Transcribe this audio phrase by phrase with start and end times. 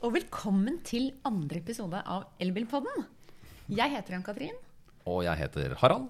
[0.00, 3.04] og velkommen til andre episode av Elbilpodden.
[3.70, 4.56] Jeg heter Ann-Katrin.
[5.08, 6.08] Og jeg heter Harald.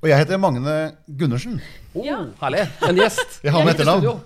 [0.00, 0.74] Og jeg heter Magne
[1.20, 1.58] Gundersen.
[1.94, 2.18] Oh, Ja.
[2.40, 2.66] Herlig.
[2.88, 3.38] En gjest.
[3.44, 4.22] Jeg har med etternavn.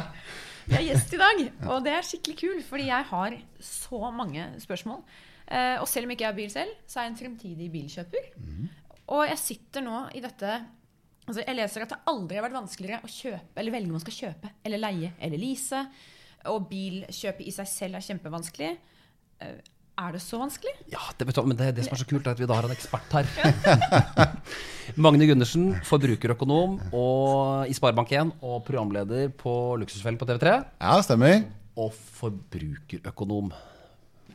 [0.70, 4.48] Jeg er gjest i dag, og det er skikkelig kul, fordi jeg har så mange
[4.58, 4.98] spørsmål.
[5.46, 8.24] Eh, og selv om ikke jeg har bil selv, så er jeg en fremtidig bilkjøper.
[9.14, 10.56] Og jeg sitter nå i dette
[11.26, 14.02] Altså, jeg leser at det aldri har vært vanskeligere å kjøpe eller velge om man
[14.04, 15.80] skal kjøpe eller leie eller lease.
[16.52, 18.74] Og bilkjøpet i seg selv er kjempevanskelig.
[19.42, 19.56] Eh,
[19.96, 20.74] er det så vanskelig?
[20.92, 22.66] Ja, det, betyr, men det, det som er så kult, er at vi da har
[22.68, 23.30] en ekspert her.
[25.02, 30.52] Magne Gundersen, forbrukerøkonom og i Sparebank1 og programleder på Luksusfellen på TV3.
[30.84, 31.46] Ja, stemmer.
[31.80, 33.54] Og forbrukerøkonom.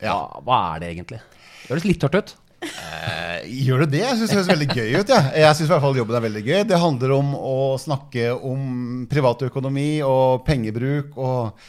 [0.01, 0.15] Ja.
[0.17, 1.21] Hva, hva er det egentlig?
[1.61, 2.33] Det høres litt tørt ut.
[2.61, 4.01] Eh, Gjør det det?
[4.03, 5.13] Jeg syns det høres veldig gøy ut.
[5.13, 5.21] Ja.
[5.43, 6.59] Jeg synes i hvert fall jobben er veldig gøy.
[6.69, 11.65] Det handler om å snakke om privatøkonomi og pengebruk og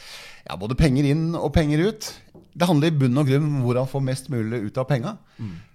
[0.49, 2.09] ja, både penger inn og penger ut.
[2.53, 5.15] Det handler i bunn og grunn om hvordan få mest mulig ut av penga.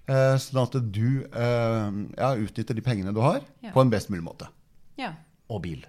[0.09, 3.71] Eh, sånn at du eh, ja, utnytter de pengene du har, Ja.
[3.75, 4.47] på en best mulig måte.
[4.97, 5.11] Ja.
[5.49, 5.83] Og bil.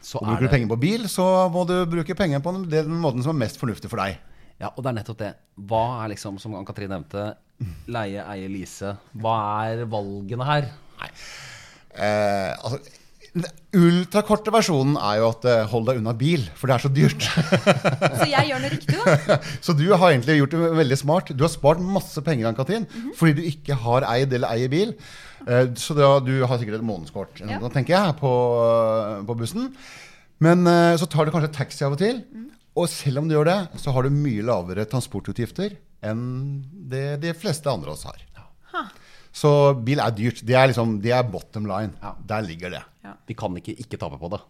[0.00, 2.64] Så Og er bruker du penger på bil, så må du bruke penger på den,
[2.72, 4.16] den måten som er mest fornuftig for deg.
[4.60, 5.34] Ja, og det er nettopp det.
[5.68, 7.34] Hva er liksom, som Ann-Katrin nevnte,
[7.88, 8.94] leie, eie, lease?
[9.16, 9.36] Hva
[9.68, 10.70] er valgene her?
[11.94, 12.78] Eh, altså,
[13.76, 17.26] ultrakorte versjonen er jo at eh, hold deg unna bil, for det er så dyrt.
[18.20, 19.36] Så jeg gjør noe riktig, da?
[19.64, 21.30] så du har egentlig gjort det veldig smart.
[21.38, 24.94] Du har spart masse penger Ann-Katrin, fordi du ikke har eid eller eier bil.
[25.46, 27.60] Eh, så da, du har sikkert et månedskort Ja.
[27.70, 28.32] tenker jeg, på,
[29.28, 29.70] på bussen.
[30.42, 32.22] Men eh, så tar du kanskje taxi av og til.
[32.80, 36.20] Og selv om du gjør det, så har du mye lavere transportutgifter enn
[36.90, 38.22] det de fleste andre av oss har.
[38.72, 38.86] Ha.
[39.30, 39.50] Så
[39.86, 40.40] bil er dyrt.
[40.46, 41.94] Det er, liksom, det er bottom line.
[42.02, 42.14] Ja.
[42.32, 42.82] Der ligger det.
[43.04, 43.16] Ja.
[43.26, 44.40] Vi kan ikke ikke tape på det.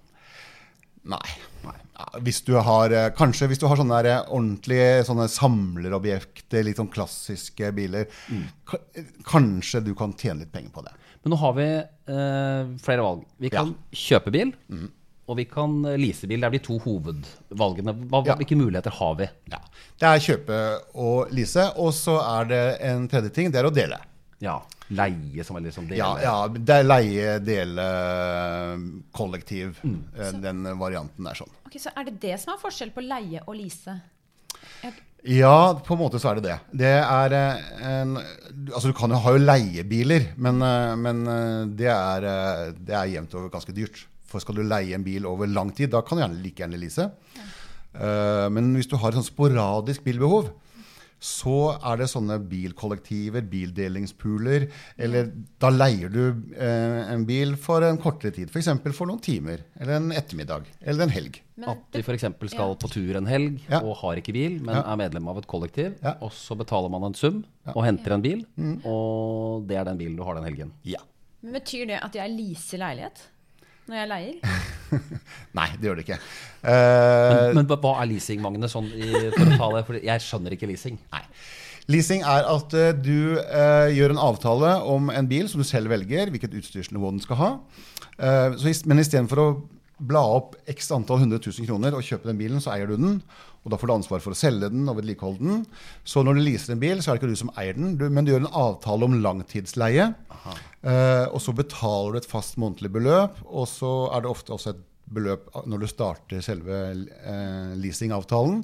[1.08, 1.22] Nei.
[1.64, 6.64] Ja, hvis du har, eh, kanskje hvis du har sånne der, eh, ordentlige sånne samlerobjekter,
[6.64, 8.46] litt sånn klassiske biler, mm.
[9.24, 10.92] kanskje du kan tjene litt penger på det.
[11.22, 13.24] Men nå har vi eh, flere valg.
[13.40, 14.52] Vi kan kjøpe bil,
[15.28, 16.40] og vi kan eh, lease bil.
[16.40, 17.96] Det er de to hovedvalgene.
[18.10, 18.36] Hva, Ja.
[18.36, 19.28] Hvilke muligheter har vi?
[19.52, 19.60] Ja.
[20.00, 20.60] Det er kjøpe
[20.94, 24.00] og lease, og så er det en tredje ting, det er å dele.
[24.40, 25.98] Ja, Leie som er liksom dele?
[26.00, 27.84] Ja, ja det er leie, dele,
[29.14, 30.40] kollektiv, Mm.
[30.42, 31.50] den varianten er sånn.
[31.66, 34.00] Ok, Så er det det som er forskjell på leie og lease?
[34.82, 34.92] Jeg,
[35.22, 36.58] Ja, på en måte så er det det.
[36.72, 38.16] Det er eh, en
[38.74, 42.94] Altså, du kan jo ha jo leiebiler, men, eh, men eh, det, er, eh, det
[42.96, 44.06] er jevnt over ganske dyrt.
[44.26, 46.78] For skal du leie en bil over lang tid, da kan du gjerne like gjerne
[46.80, 47.10] lease.
[47.36, 48.48] Ja.
[48.48, 50.52] Men hvis du har et sånn sporadisk bilbehov,
[51.20, 54.64] så er det sånne bilkollektiver, bildelingspooler,
[54.96, 55.28] eller
[55.60, 56.22] da leier du
[56.56, 58.48] eh, en bil for en kortere tid.
[58.50, 58.70] F.eks.
[58.80, 61.40] For, for noen timer, eller en ettermiddag, eller en helg.
[61.60, 62.24] men At de f.eks.
[62.54, 62.78] skal Ja.
[62.80, 63.82] på tur en helg Ja.
[63.84, 64.82] og har ikke bil, men Ja.
[64.92, 65.98] er medlem av et kollektiv.
[66.02, 66.14] Ja.
[66.22, 67.44] Og så betaler man en sum
[67.74, 68.46] og henter en bil,
[68.84, 70.72] og det er den bilen du har den helgen.
[70.84, 70.98] Ja.
[71.42, 73.22] men betyr det at jeg leaser leilighet
[73.90, 74.60] når jeg leier?
[75.58, 76.20] Nei, det gjør det ikke.
[76.62, 79.82] Uh, Men hva hva er leasing, Magne, sånn i, for å ta det?
[79.88, 81.00] For jeg skjønner ikke leasing.
[81.14, 81.24] Nei.
[81.90, 85.90] Leasing er at uh, du uh, gjør en avtale om en bil som du selv
[85.90, 87.50] velger, hvilket utstyrsnivå den skal ha.
[88.14, 89.50] Uh, så men istedenfor å
[90.00, 93.18] bla opp x antall 100 000 kroner og kjøpe den bilen, så eier du den.
[93.60, 95.64] Og da får du ansvar for å selge den og vedlikeholde den.
[96.08, 98.06] Så når du leaser en bil, så er det ikke du som eier den, du,
[98.08, 100.06] men du gjør en avtale om langtidsleie.
[100.80, 104.72] Eh, og så betaler du et fast månedlig beløp, og så er det ofte også
[104.72, 108.62] et beløp når du starter selve eh, leasingavtalen.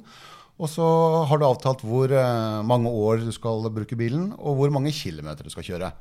[0.57, 0.85] Og så
[1.29, 5.45] har du avtalt hvor eh, mange år du skal bruke bilen, og hvor mange kilometer
[5.45, 5.91] du skal kjøre.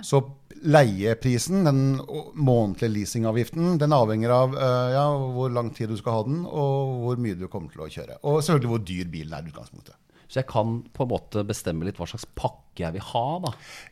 [0.00, 0.22] Så
[0.62, 1.82] leieprisen, den
[2.38, 5.04] månedlige leasingavgiften, den avhenger av eh, ja,
[5.34, 8.20] hvor lang tid du skal ha den, og hvor mye du kommer til å kjøre.
[8.22, 9.98] Og selvfølgelig hvor dyr bilen er i utgangspunktet.
[10.32, 13.50] Så jeg kan på en måte bestemme litt hva slags pakke jeg vil ha, da.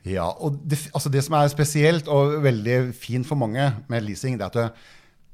[0.08, 4.38] Ja, og det, altså det som er spesielt og veldig fint for mange med leasing,
[4.40, 4.86] det er at du,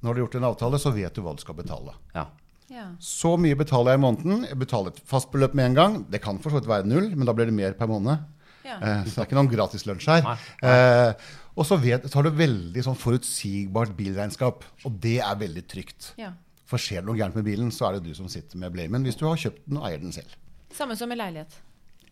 [0.02, 1.94] når du har gjort en avtale, så vet du hva du skal betale.
[2.16, 2.26] Ja.
[2.72, 2.88] Ja.
[2.98, 4.46] Så mye betaler jeg i måneden.
[4.48, 5.98] Jeg betaler et fast beløp med en gang.
[6.10, 8.24] Det kan for så vidt være null, men da blir det mer per måned.
[8.66, 8.76] Ja.
[8.80, 10.26] Eh, så det er ikke noen gratis lunsj her.
[10.66, 15.64] Eh, og så, vet, så har du veldig sånn forutsigbart bilregnskap, og det er veldig
[15.70, 16.12] trygt.
[16.20, 16.34] ja.
[16.66, 19.04] For skjer det noe gærent med bilen, så er det du som sitter med blamen
[19.06, 20.32] hvis du har kjøpt den og eier den selv.
[20.74, 21.52] Samme som med leilighet.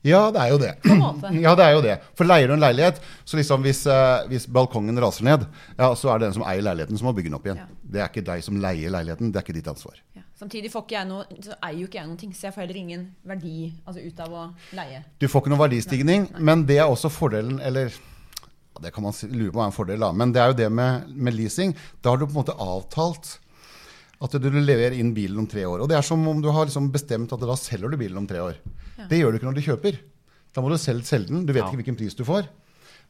[0.05, 0.73] Ja, det er jo det.
[1.45, 1.95] Ja, det er jo det.
[2.19, 5.47] For leier du en leilighet, så liksom hvis, eh, hvis balkongen raser ned,
[5.79, 7.63] ja, så er det den som eier leiligheten som må bygge den opp igjen.
[7.63, 7.69] Ja.
[7.95, 9.97] Det er ikke deg som leier leiligheten, det er ikke ditt ansvar.
[10.19, 10.21] Ja.
[10.37, 12.65] Samtidig får ikke jeg noe, så eier jo ikke jeg noen ting, så jeg får
[12.67, 13.55] heller ingen verdi
[13.87, 14.45] altså ut av å
[14.77, 15.01] leie.
[15.23, 19.15] Du får ikke noen verdistigning, men det er også fordelen, eller ja, det kan man
[19.17, 21.39] si- lure på om er en fordel, da, men det er jo det med, med
[21.39, 21.73] leasing.
[22.03, 23.39] Da har du på en måte avtalt
[24.25, 25.83] At du leverer inn bilen om tre år.
[25.85, 28.27] Og det er som om du har liksom bestemt at da selger du bilen om
[28.31, 28.55] tre år.
[29.11, 30.01] Det gjør du ikke når du kjøper.
[30.55, 31.47] Da må du selv selge den.
[31.47, 31.69] Du vet Ja.
[31.69, 32.47] ikke hvilken pris du får.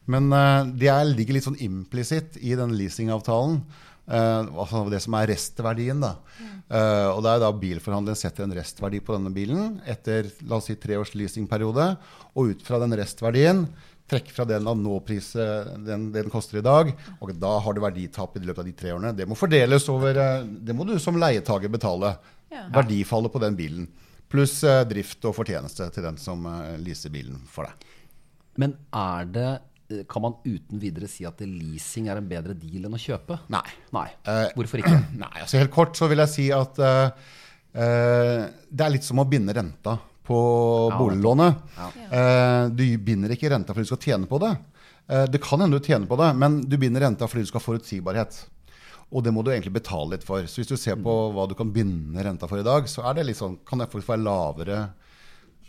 [0.06, 3.62] Men uh, det er, ligger litt sånn implisitt i den leasingavtalen.
[4.04, 6.00] Uh, altså det som er restverdien.
[6.00, 6.18] da.
[6.64, 10.70] Eh, og det er da bilforhandleren setter en restverdi på denne bilen etter la oss
[10.70, 11.90] si, tre års leasingperiode.
[12.34, 13.66] Og ut fra den restverdien
[14.08, 15.30] trekke fra den av nåpris
[15.86, 16.92] den, den koster i dag.
[17.20, 19.14] Og da har du verditap i løpet av de tre årene.
[19.16, 22.16] Det må fordeles over Det må du som leietager betale.
[22.52, 22.66] Ja.
[22.76, 23.88] Verdifallet på den bilen.
[24.34, 27.86] Pluss eh, drift og fortjeneste til den som eh, leaser bilen for deg.
[28.58, 32.88] Men er det eh, Kan man uten videre si at leasing er en bedre deal
[32.88, 33.38] enn å kjøpe?
[33.54, 33.66] Nei.
[33.94, 34.08] Nei.
[34.56, 34.96] Hvorfor ikke?
[35.22, 37.30] Nei, altså Helt kort så vil jeg si at eh,
[37.74, 40.36] det er litt som å binde renta på
[40.90, 41.56] Ja, boliglånet.
[41.76, 41.88] Ja.
[42.08, 44.54] Uh, du binder ikke renta fordi du skal tjene på det.
[45.10, 47.60] Uh, det kan hende du tjener på det, men du binder renta fordi du skal
[47.60, 48.38] ha forutsigbarhet.
[49.14, 50.42] Og det må du egentlig betale litt for.
[50.50, 53.14] Så hvis du ser på hva du kan binde renta for i dag, så er
[53.18, 54.78] det litt sånn, kan det faktisk være lavere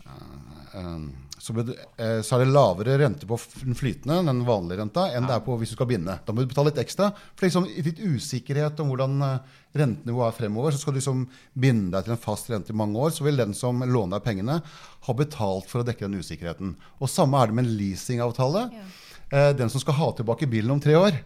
[0.02, 1.04] eh, eh,
[1.38, 5.36] så, eh, så er det lavere rente på den flytende, den vanlige renta, enn det
[5.36, 6.16] er på hvis du skal binde.
[6.26, 7.12] Da må du betale litt ekstra.
[7.36, 9.22] For liksom, i litt usikkerhet om hvordan
[9.76, 11.20] rentenivået er fremover, så skal du liksom
[11.54, 14.26] binde deg til en fast rente i mange år, så vil den som låner deg
[14.26, 14.58] pengene,
[15.06, 16.74] ha betalt for å dekke den usikkerheten.
[16.98, 18.66] Og samme er det med en leasingavtale.
[18.74, 19.52] Ja.
[19.58, 21.16] den som skal ha tilbake bilen om tre år,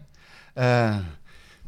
[0.57, 1.01] eh,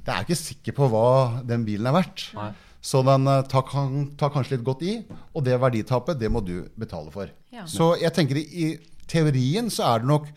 [0.02, 2.28] det er ikke sikker på hva den bilen er verdt.
[2.38, 2.50] Nei.
[2.82, 4.96] Så den eh, tar, kan, tar kanskje litt godt i,
[5.30, 7.30] og det verditapet, det må du betale for.
[7.54, 7.68] Ja.
[7.70, 8.74] Så jeg tenker i,
[9.10, 10.28] teorien så er det nok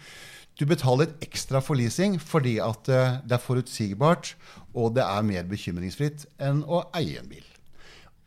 [0.56, 4.36] du betaler litt ekstra for leasing fordi at eh, det er forutsigbart,
[4.76, 7.44] og det er mer bekymringsfritt enn å eie en bil.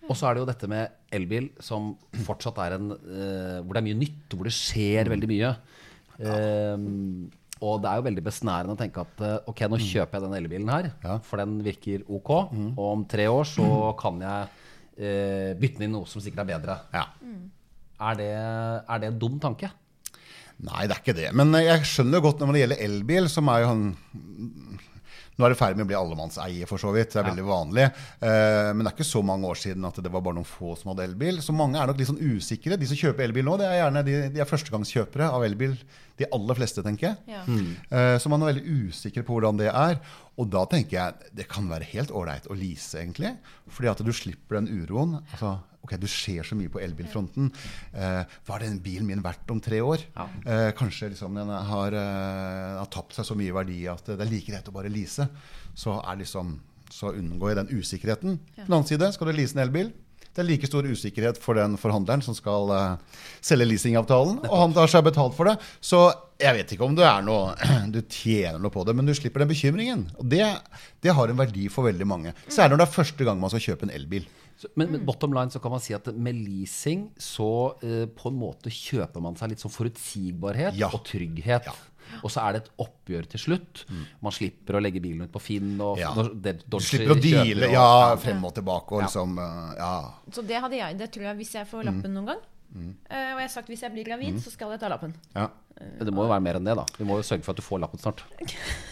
[0.08, 1.93] Og så er det jo dette med elbil, som
[2.25, 5.50] fortsatt er en uh, Hvor det er mye nytt, hvor det skjer veldig mye.
[6.19, 7.29] Ehm,
[7.60, 10.37] og det er jo veldig besnærende å tenke at eh, ok, nå kjøper jeg den
[10.38, 11.19] elbilen her, Ja.
[11.26, 12.31] for den virker ok.
[12.76, 13.66] Og om tre år så
[13.99, 14.49] kan jeg
[14.99, 16.78] eh, bytte den inn noe som sikkert er bedre.
[16.94, 17.06] Ja.
[17.99, 18.31] Er det,
[18.88, 19.70] er det en dum tanke?
[20.58, 21.28] Nei, det er ikke det.
[21.38, 23.82] Men jeg skjønner godt når det gjelder elbil, som er jo han
[25.38, 27.12] Nå er det ferdig med å bli allemannseie, for så vidt.
[27.14, 27.85] Det er veldig vanlig.
[28.19, 30.73] Eh, men det er ikke så mange år siden at det var bare noen få
[30.81, 31.38] som hadde elbil.
[31.44, 32.79] Så mange er nok litt sånn usikre.
[32.81, 35.76] De som kjøper elbil nå, det er gjerne de, de er førstegangskjøpere av elbil.
[36.19, 37.20] De aller fleste, tenker jeg.
[37.31, 37.44] Ja.
[37.46, 40.00] Eh, Så man er veldig usikker på hvordan det er.
[40.38, 43.37] Og da tenker jeg det kan være helt ålreit å lease, egentlig.
[43.70, 45.20] Fordi at du slipper den uroen.
[45.32, 47.50] Altså, ok, Du ser så mye på elbilfronten.
[47.92, 50.04] Eh, hva er den bilen min verdt om tre år?
[50.16, 50.26] Ja.
[50.44, 54.30] Eh, kanskje liksom den har, uh, har tapt seg så mye verdi at det er
[54.30, 55.28] like greit å bare lease.
[55.78, 56.58] Så, er liksom,
[56.90, 58.38] så unngår jeg den usikkerheten.
[58.56, 59.92] På den annen side, skal du lease en elbil?
[60.34, 64.75] Det er like stor usikkerhet for den forhandleren som skal uh, selge leasingavtalen, og han
[64.76, 65.56] tar seg betalt for det.
[65.82, 66.02] Så
[66.38, 67.54] jeg vet ikke om du, er noe
[67.94, 70.04] du tjener noe på det, men du slipper den bekymringen.
[70.20, 70.44] Og det,
[71.02, 72.34] det har en verdi for veldig mange.
[72.46, 74.28] Særlig når det er første gang man skal kjøpe en elbil.
[74.58, 77.50] Så, men, men bottom line så kan man si at med leasing så
[77.82, 80.90] uh, på en måte kjøper man seg litt sånn forutsigbarhet Ja.
[80.94, 81.69] og trygghet.
[81.70, 81.74] Ja.
[82.22, 83.84] Og så er det et oppgjør til slutt.
[84.22, 85.75] Man slipper å legge bilen ut på Finn.
[85.81, 86.12] Og Ja.
[86.34, 89.06] det- Du slipper å deale ja, frem og tilbake og Ja.
[89.06, 90.10] liksom eh, Ja.
[90.31, 92.38] Så det hadde jeg, det tror jeg hvis jeg får lappen noen gang.
[93.10, 95.14] Eh, og jeg har sagt hvis jeg blir gravid, så skal jeg ta lappen.
[95.34, 95.49] ja.
[95.78, 96.84] Men det må jo være mer enn det, da.
[96.99, 98.22] Vi må jo sørge for at du får lappen snart.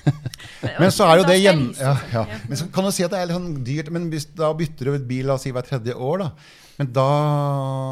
[0.78, 1.68] Men så er jo det gjen...
[1.72, 2.22] vise Ja, ja.
[2.48, 4.84] Men så kan du si at det er litt sånn dyrt, men hvis da bytter
[4.84, 6.30] du ut bil la oss si hvert tredje år, da.
[6.78, 7.06] Men da,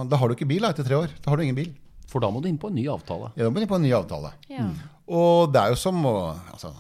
[0.09, 1.09] da har du ikke bil da, etter tre år.
[1.25, 1.73] Da har du ingen bil.
[2.07, 3.33] For da må du inn på en ny avtale.
[3.35, 4.31] Ja, Da må du inn på en ny avtale.
[4.49, 4.69] Ja.
[5.11, 6.17] Og det er jo som å
[6.53, 6.73] altså,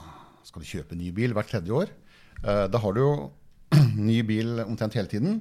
[0.48, 1.92] Skal du kjøpe ny bil hvert tredje år?
[2.40, 3.12] Eh, da har du jo
[4.08, 5.40] ny bil omtrent hele tiden.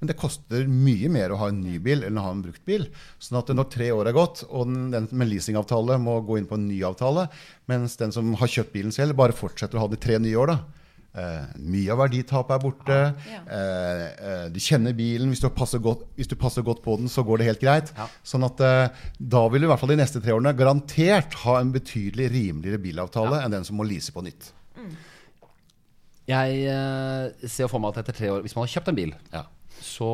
[0.00, 2.64] Men det koster mye mer å ha en ny bil enn å ha en brukt
[2.66, 2.88] bil.
[3.22, 6.48] Sånn at når tre år er gått, og den, den med leasingavtale må gå inn
[6.50, 7.28] på en ny avtale,
[7.70, 10.52] mens den som har kjøpt bilen selv, bare fortsetter å ha de tre nye år,
[10.52, 10.83] da.
[11.14, 12.98] Eh, mye av verditapet er borte.
[13.30, 13.40] Ja.
[13.46, 15.30] Eh, eh, du kjenner bilen.
[15.30, 17.92] Hvis du, passer godt, hvis du passer godt på den, så går det helt greit.
[17.94, 18.08] Ja.
[18.26, 21.60] Sånn at eh, da vil du i hvert fall de neste tre årene garantert ha
[21.60, 24.50] en betydelig rimeligere bilavtale enn den som må lease på nytt.
[26.24, 29.10] Jeg eh, ser for meg at etter tre år Hvis man har kjøpt en bil,
[29.34, 29.44] Ja.
[29.84, 30.10] Så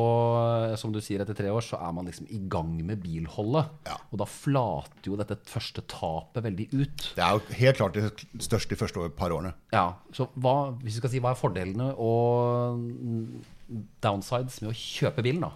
[0.67, 3.71] eh, som du sier, etter tre år så er man liksom i gang med bilholdet.
[3.87, 3.97] Ja.
[4.11, 7.07] Og da flater jo dette første tapet veldig ut.
[7.15, 9.55] Det er jo helt klart det største de første par årene.
[9.73, 13.43] Ja, så hva, hvis vi skal si, hva er fordelene og mm,
[14.03, 15.55] downsides med å kjøpe bilen, da?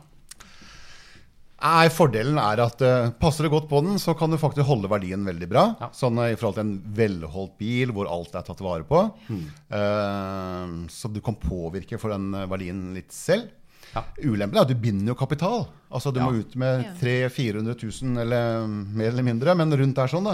[1.65, 4.89] Nei, Fordelen er at uh, passer du godt på den, så kan du faktisk holde
[4.91, 5.63] verdien veldig bra.
[5.79, 5.87] Ja.
[5.95, 9.01] Sånn uh, i forhold til en velholdt bil hvor alt er tatt vare på.
[9.31, 13.49] Eh, så du kan påvirke for den verdien litt selv.
[13.95, 14.01] Ja.
[14.27, 15.65] Ulempen er at du binder jo kapital.
[15.89, 16.25] Altså Du Ja.
[16.27, 20.25] må ut med 300 000-400 000, eller mer eller mindre, men rundt der sånn.
[20.27, 20.33] da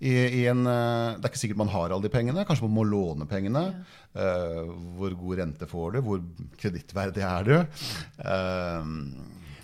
[0.00, 2.44] I, i en, eh, Det er ikke sikkert man har alle de pengene.
[2.44, 3.64] Kanskje man må låne pengene.
[4.14, 6.00] Eh, hvor god rente får du?
[6.02, 6.20] Hvor
[6.60, 7.56] kredittverdig er du?
[8.20, 8.84] Uh,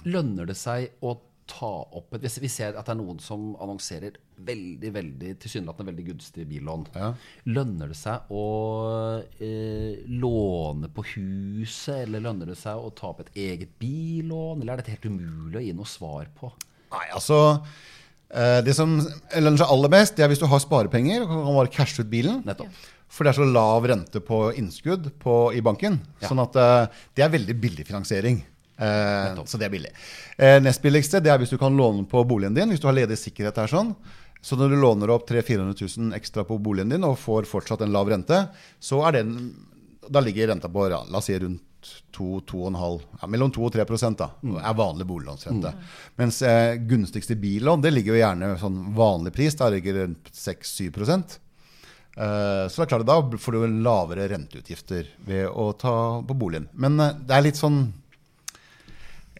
[0.05, 1.15] Lønner det seg å
[1.51, 5.91] ta opp et hvis Vi ser at det er noen som annonserer veldig veldig tilsynelatende
[5.93, 6.87] veldig gunstige billån.
[6.97, 7.11] Ja.
[7.55, 8.45] Lønner det seg å
[9.39, 14.63] eh, låne på huset, eller lønner det seg å ta opp et eget billån?
[14.63, 16.51] Eller er dette helt umulig å gi noe svar på?
[16.95, 17.39] Nei, altså
[18.31, 21.61] eh, Det som lønner seg aller best, det er hvis du har sparepenger og kan
[21.61, 22.43] bare cashe ut bilen.
[22.49, 22.83] Nettopp.
[23.15, 26.01] For det er så lav rente på innskudd på, i banken.
[26.19, 26.33] Ja.
[26.33, 28.43] Sånn at eh, det er veldig billig finansiering.
[28.76, 29.93] Eh, så det er billig.
[30.37, 32.73] Eh, nest billigste det er hvis du kan låne på boligen din.
[32.73, 33.95] Hvis du har ledig sikkerhet der sånn.
[34.45, 37.85] Så når du låner opp 300 000-400 000 ekstra på boligen din og får fortsatt
[37.87, 38.47] en lav rente,
[38.81, 39.38] så er den
[40.04, 41.62] Da ligger renta på la oss si rundt
[42.12, 44.26] 2-2,5 ja, Mellom 2 og 3% da,
[44.61, 45.73] er vanlig boliglånsrente.
[46.21, 49.57] Mens eh, gunstigste billån det ligger jo gjerne sånn vanlig pris.
[49.57, 50.90] Da ligger rundt 6-7
[52.16, 56.69] Eh, Så det er klart da får du lavere renteutgifter ved å ta på boligen.
[56.73, 57.88] Men eh, det er litt sånn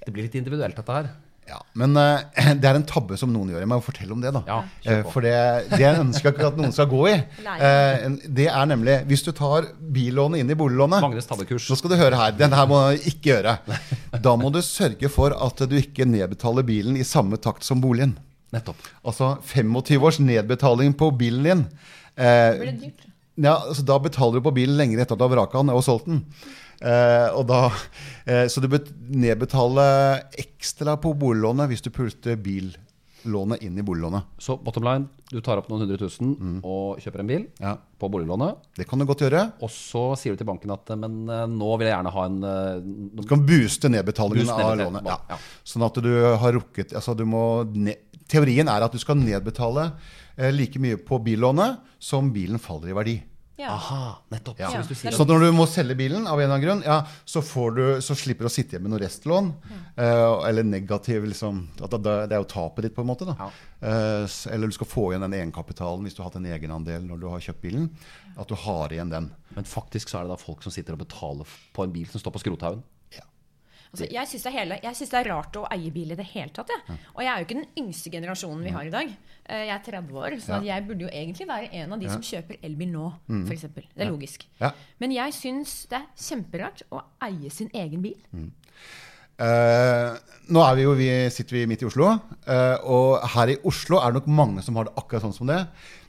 [0.07, 1.07] Det blir litt individuelt, dette her.
[1.49, 2.21] ja, Men uh,
[2.61, 3.61] det er en tabbe som noen gjør.
[3.65, 4.43] Jeg må fortelle om det, da.
[4.49, 5.01] Ja, Eh.
[5.13, 5.33] For det,
[5.71, 7.15] det jeg ønsker ikke at noen skal gå i.
[7.55, 8.03] Eh,
[8.37, 11.71] Det er nemlig Hvis du tar billånet inn i boliglånet Magnus tabbekurs.
[11.73, 12.35] Nå skal du høre her.
[12.37, 13.57] Den her må du ikke gjøre.
[14.27, 18.13] Da må du sørge for at du ikke nedbetaler bilen i samme takt som boligen.
[18.55, 18.77] Nettopp.
[19.03, 21.65] Altså 25 års nedbetaling på bilen din.
[22.21, 23.09] det Blir dyrt?
[23.37, 25.83] ja, altså Da betaler du på bilen lenger etter at du har vraka den og
[25.83, 26.21] solgt den.
[26.81, 27.61] Eh, da,
[28.27, 29.85] eh, så du bør nedbetale
[30.41, 34.27] ekstra på boliglånet hvis du pulte billånet inn i boliglånet.
[34.39, 38.11] Så bottom line, du tar opp noen hundre tusen og kjøper en bil Ja, på
[38.13, 38.65] boliglånet.
[38.79, 39.47] Det kan du godt gjøre.
[39.65, 42.41] Og så sier du til banken at men eh, nå vil jeg gjerne ha en
[42.51, 42.89] eh,
[43.21, 45.13] Du kan booste nedbetalingen Boost av lånet.
[45.13, 45.21] Ja.
[45.35, 45.41] ja.
[45.67, 46.13] Sånn at du
[46.43, 49.91] har rukket altså du må ne Teorien er at du skal nedbetale
[50.39, 53.17] eh, like mye på billånet som bilen faller i verdi.
[53.57, 53.71] Ja.
[53.71, 54.59] Aha, nettopp.
[54.59, 54.71] Ja.
[54.73, 56.83] Så hvis du sier Så når du må selge bilen, av en eller annen grunn,
[56.87, 59.53] ja, så, får du, så slipper du å sitte igjen med noe restlån.
[59.95, 63.29] Uh, eller negativ liksom, at det, det er jo tapet ditt, på en måte.
[63.29, 63.37] Da.
[63.39, 63.51] Ja.
[63.85, 67.19] Eh, eller du skal få igjen den egenkapitalen hvis du har hatt en egenandel når
[67.21, 67.91] du har kjøpt bilen.
[68.41, 69.29] At du har igjen den.
[69.55, 72.23] Men faktisk så er det da folk som sitter og betaler på en bil som
[72.23, 72.83] står på skrotaugen.
[73.95, 76.73] Altså, jeg syns det, det er rart å eie bil i det hele tatt.
[76.75, 76.97] Ja.
[77.15, 79.15] Og jeg er jo ikke den yngste generasjonen vi har i dag.
[79.45, 82.25] Eh, Jeg er 30 år, så jeg burde jo egentlig være en av de som
[82.25, 83.87] kjøper elbil nå, for eksempel.
[83.95, 84.47] Det er logisk.
[85.03, 88.21] Men jeg syns det er kjemperart å eie sin egen bil.
[89.35, 90.15] Eh,
[90.55, 92.13] nå er vi jo, vi, sitter vi midt i Oslo,
[92.47, 95.49] uh, og her i Oslo er det nok mange som har det akkurat sånn som
[95.51, 95.59] det.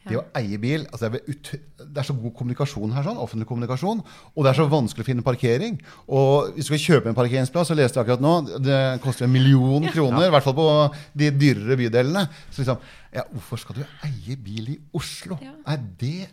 [0.06, 3.48] Det å eie bil altså det, er det er så god kommunikasjon her, sånn, offentlig
[3.50, 5.80] kommunikasjon, og det er så vanskelig å finne parkering.
[6.08, 9.34] Og hvis du skal kjøpe en parkeringsplass, så leste jeg akkurat nå, det koster en
[9.34, 10.70] million kroner, i hvert fall på
[11.18, 12.26] de dyrere bydelene.
[12.50, 12.82] Så liksom,
[13.16, 15.40] ja, hvorfor skal du eie bil i Oslo?
[15.42, 16.30] Er det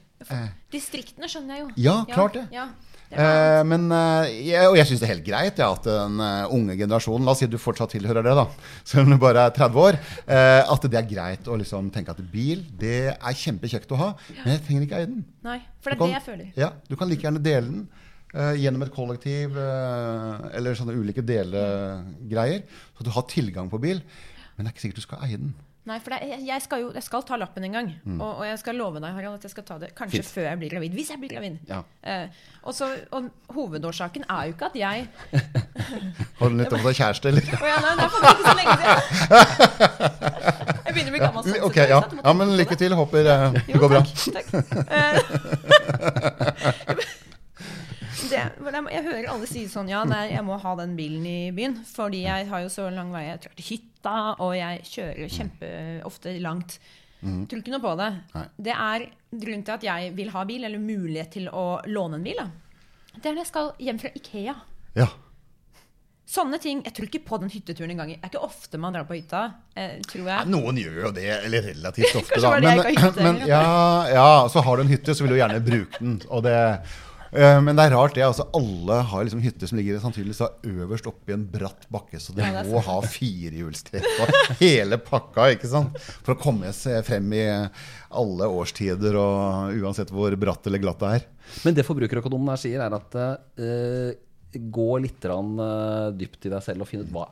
[0.73, 1.69] Distriktene skjønner jeg jo.
[1.77, 2.47] Ja, klart det.
[2.53, 2.69] Ja,
[3.13, 6.79] Eh, men eh, og jeg syns det er helt greit ja, at den eh, unge
[6.81, 8.47] generasjonen La oss si du fortsatt tilhører det, da,
[8.89, 9.99] selv om du bare er 30 år.
[10.25, 14.09] eh, at det er greit å liksom tenke at bil det er kjempekjekt å ha,
[14.39, 15.27] men jeg trenger ikke eie den.
[15.45, 16.49] Nei, for det er kan- det jeg føler.
[16.57, 17.89] Ja, Du kan like gjerne dele den
[18.33, 22.63] eh, gjennom et kollektiv eh, eller sånne ulike delegreier.
[22.97, 24.01] Så du har tilgang på bil,
[24.57, 25.53] men det er ikke sikkert du skal eie den.
[25.83, 27.89] Nei, for det, er- jeg, skal jo, jeg skal ta lappen en gang.
[28.07, 28.21] Mm.
[28.23, 30.29] Og, og jeg skal love deg, Harald, at jeg skal ta det kanskje Fint.
[30.37, 30.93] før jeg blir gravid.
[30.95, 31.57] Hvis jeg blir gravid.
[31.67, 31.81] Ja.
[32.07, 32.27] Eh,
[32.63, 35.09] og, så, og hovedårsaken er jo ikke at jeg
[36.39, 37.43] Har du nettopp fått deg kjæreste, eller?
[37.59, 38.97] oh, ja, nei, det er faktisk ikke så lenge siden.
[40.83, 41.41] Jeg begynner å bli gammel.
[41.47, 41.99] sånn, okay, ja.
[42.21, 42.93] ja, men lykke til.
[42.99, 44.01] Håper eh, det Jo, går bra.
[44.37, 44.69] takk, takk.
[44.93, 45.17] Eh,
[48.33, 51.79] det, jeg, hører alle si sånn Ja, nei, jeg må ha den bilen i byen.
[51.89, 53.27] Fordi jeg har jo så lang vei.
[53.29, 56.79] Jeg drar til hytta, og jeg kjører kjempeofte langt.
[57.23, 58.11] Tror ikke noe på det.
[58.35, 58.47] Nei.
[58.69, 62.25] Det er grunnen til at jeg vil ha bil, eller mulighet til å låne en
[62.27, 62.41] bil.
[62.41, 62.49] Da.
[63.15, 64.57] Det er når jeg skal hjem fra Ikea.
[64.99, 65.13] Ja.
[66.33, 66.81] Sånne ting.
[66.87, 68.11] Jeg tror ikke på den hytteturen engang.
[68.15, 69.45] Det er ikke ofte man drar på hytta,
[69.77, 70.51] eh, tror jeg.
[70.51, 72.53] noen gjør jo det, eller relativt ofte, da.
[72.63, 72.83] Men,
[73.21, 73.65] men ja,
[74.09, 76.17] ja, så har du en hytte, så vil du gjerne bruke den.
[76.33, 76.57] Og det,
[77.33, 78.25] eh, men det er rart, det.
[78.27, 82.35] altså Alle har liksom hytte som ligger sannsynligvis øverst oppe i en bratt bakke, så
[82.37, 85.97] de Ja, må ha firehjulstrekk og hele pakka ikke sant?
[86.23, 87.45] for å komme seg frem i
[88.13, 91.27] alle årstider og uansett hvor bratt eller glatt det er.
[91.65, 94.13] Men det forbrukerøkonomen her sier, er at uh,
[94.53, 97.25] gå litt grann, eh, dypt i deg selv og finne ut hva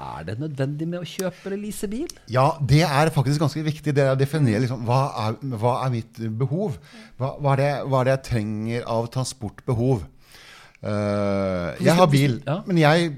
[0.00, 2.10] er det nødvendig med å kjøpe eller lease bil?
[2.32, 3.94] Ja, det er faktisk ganske viktig.
[3.96, 6.78] Det er å definere liksom, hva, er, hva er mitt behov.
[7.20, 10.06] Hva, hva, er det, hva er det jeg trenger av transportbehov?
[10.80, 12.62] Uh, jeg har bil, Ja.
[12.64, 13.10] men jeg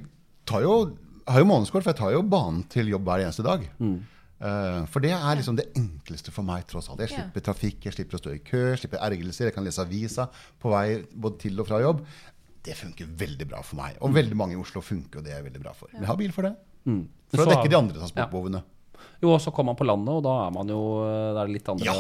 [0.49, 0.97] tar jo,
[1.29, 3.69] har jo månedskort, for jeg tar jo banen til jobb hver eneste dag.
[3.79, 4.01] Mm.
[4.43, 7.05] Uh, for det er liksom det enkleste for meg, tross alt.
[7.05, 9.85] Jeg slipper trafikk, jeg slipper å stå i kø, jeg slipper ergrelser, jeg kan lese
[9.85, 10.27] avisa
[10.59, 12.03] på vei både til og fra jobb.
[12.63, 13.95] Det funker veldig bra for meg.
[14.03, 15.91] Og veldig mange i Oslo funker jo det er veldig bra for.
[15.95, 16.53] Men jeg har bil for det.
[16.89, 17.03] Mm.
[17.33, 18.63] For Så å dekke de andre transportbehovene.
[19.23, 21.69] Jo, og så kommer man på landet, og da er man jo det er litt
[21.71, 21.95] andre,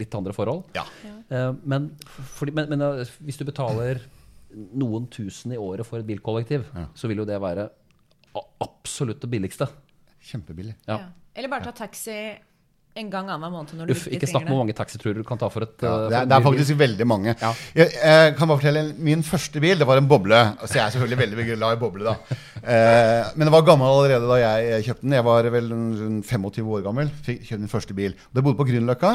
[0.00, 0.66] litt andre forhold.
[0.76, 0.84] Ja.
[1.06, 1.90] Eh, men,
[2.36, 4.02] fordi, men, men eh, hvis du betaler
[4.50, 6.66] noen tusen i året for et bilkollektiv,
[6.98, 7.68] så vil jo det være
[8.60, 9.68] absolutt det billigste.
[10.30, 10.74] Kjempebillig.
[10.88, 10.98] Ja.
[10.98, 11.10] Ja.
[11.38, 12.16] Eller bare ta taxi
[12.98, 15.38] en gang annenhver måned når du Uff, ikke snakk om hvor mange taxiturer du kan
[15.38, 17.34] ta for et Ja, eh, det, er, det er faktisk veldig mange.
[17.38, 17.52] Ja.
[17.78, 20.40] Jeg, jeg kan bare fortelle, Min første bil det var en boble.
[20.64, 22.10] Så jeg er selvfølgelig veldig, veldig glad i boble.
[22.10, 25.16] da eh, Men det var gammel allerede da jeg kjøpte den.
[25.20, 25.72] Jeg var vel
[26.26, 27.14] 25 år gammel.
[27.28, 28.18] Fikk kjøpte min første bil.
[28.18, 29.14] Det bodde på Grünerløkka.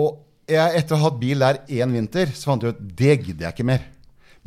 [0.00, 3.18] Og jeg, etter å ha hatt bil der én vinter, så fant jeg ut det
[3.20, 3.84] gidder jeg ikke mer.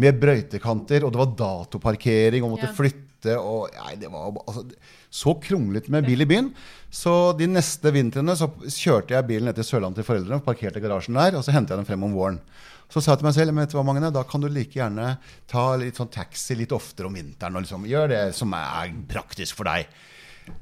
[0.02, 2.74] Med brøytekanter, og det var datoparkering, og måtte Ja.
[2.74, 3.38] flytte.
[3.40, 4.66] Og, nei, det var altså,
[5.10, 6.54] så kronglete med bil i byen.
[6.92, 11.14] Så de neste vintrene så kjørte jeg bilen ned til Sørlandet til foreldrene, parkerte garasjen
[11.16, 12.40] der, og så hentet jeg den frem om våren.
[12.92, 15.18] Så sa jeg til meg selv vet du hva, Magne, da kan du like gjerne
[15.48, 17.56] ta litt sånn taxi litt oftere om vinteren.
[17.56, 19.88] og liksom Gjør det som er praktisk for deg.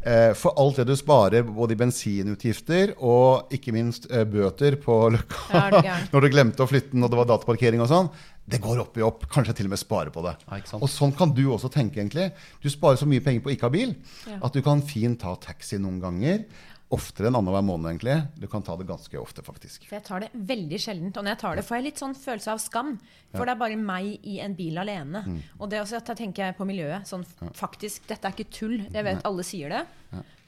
[0.06, 4.98] Eh, For alt det du sparer både i bensinutgifter og ikke minst eh, bøter på
[5.14, 8.10] Løkka Ja, når du glemte å flytte den og det var dataparkering og sånn,
[8.52, 9.28] det går opp i opp.
[9.32, 10.34] Kanskje til og med spare på det.
[10.50, 12.32] Ja, og sånn kan du også tenke, egentlig.
[12.60, 13.94] Du sparer så mye penger på å ikke ha bil
[14.28, 14.40] Ja.
[14.44, 16.42] at du kan fint ta taxi noen ganger.
[16.92, 18.18] Oftere enn annenhver måned, egentlig.
[18.36, 19.86] Du kan ta det ganske ofte, faktisk.
[19.88, 21.18] For jeg tar det veldig sjeldent.
[21.18, 22.94] Og når jeg tar det, får jeg litt sånn følelse av skam.
[23.32, 25.24] For det er bare meg i en bil alene.
[25.24, 25.40] Mm.
[25.60, 27.08] Og det også, da tenker jeg på miljøet.
[27.08, 27.24] Sånn
[27.56, 28.78] faktisk, dette er ikke tull.
[28.92, 29.86] Jeg vet alle sier det.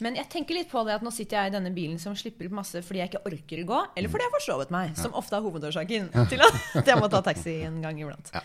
[0.03, 2.49] Men jeg tenker litt på det at nå sitter jeg i denne bilen som slipper
[2.49, 5.13] ut masse fordi jeg ikke orker å gå, eller fordi jeg har forsovet meg, som
[5.15, 6.57] ofte er hovedårsaken til at
[6.89, 8.33] jeg må ta taxi en gang iblant.
[8.35, 8.41] Ja.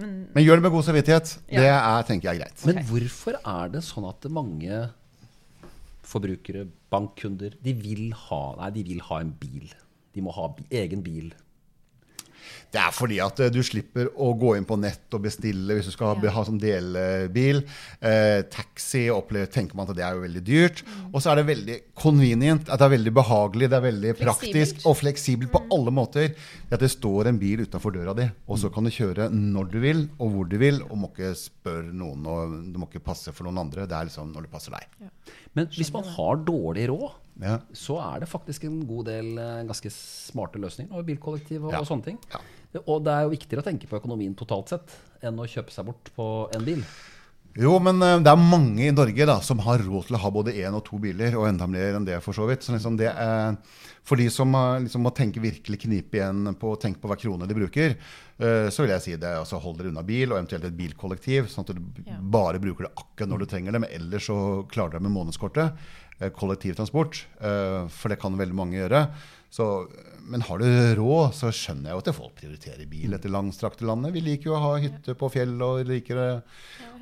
[0.00, 1.34] Men Men gjør det med god samvittighet.
[1.50, 1.60] Ja.
[1.60, 2.64] Det er, tenker jeg er greit.
[2.70, 4.86] Men hvorfor er det sånn at mange
[6.06, 9.72] forbrukere, bankkunder, de vil ha, nei, de vil ha en bil?
[10.14, 11.32] De må ha bi egen bil.
[12.76, 15.88] Det er fordi at eh, du slipper å gå inn på nett og bestille hvis
[15.88, 16.32] du skal ha, Ja.
[16.36, 17.62] ha sånn delebil.
[18.04, 20.82] Eh, taxi opplever, tenker man at det er jo veldig dyrt.
[21.12, 22.68] Og så er det veldig convenient.
[22.68, 26.34] At det er veldig behagelig, det er veldig praktisk og fleksibelt på alle måter.
[26.68, 29.70] Det at det står en bil utenfor døra di, og så kan du kjøre når
[29.72, 33.04] du vil og hvor du vil, og må ikke spørre noen, og du må ikke
[33.06, 33.86] passe for noen andre.
[33.88, 35.08] Det er liksom når det passer deg.
[35.56, 37.58] Men hvis man har dårlig råd, Ja.
[37.76, 40.88] så er det faktisk en god del eh, ganske smarte løsninger.
[40.96, 41.80] Og bilkollektiv og, Ja.
[41.80, 42.18] og sånne ting.
[42.32, 42.38] Ja.
[42.86, 45.86] Og det er jo viktigere å tenke på økonomien totalt sett enn å kjøpe seg
[45.88, 46.82] bort på en bil.
[47.56, 50.30] Jo, men eh, det er mange i Norge da, som har råd til å ha
[50.34, 52.60] både én og to biler, og enda mer enn det, for så vidt.
[52.66, 53.56] Så liksom det er,
[54.04, 57.16] for de som eh, liksom må tenke virkelig knip igjen på å tenke på hver
[57.22, 59.32] krone de bruker, eh, så vil jeg si det.
[59.40, 62.18] altså Hold dere unna bil, og eventuelt et bilkollektiv, sånn at du Ja.
[62.20, 63.80] bare bruker det akkurat når du trenger det.
[63.86, 65.72] Men ellers så klarer dere med månedskortet.
[66.20, 69.06] Eh, Kollektivtransport, eh, for det kan veldig mange gjøre.
[69.56, 69.66] Så,
[70.26, 70.66] men har du
[70.98, 74.14] råd, så skjønner jeg jo at folk prioriterer bil etter langstrakte landet.
[74.16, 76.22] Vi liker jo å ha hytte på fjell og liker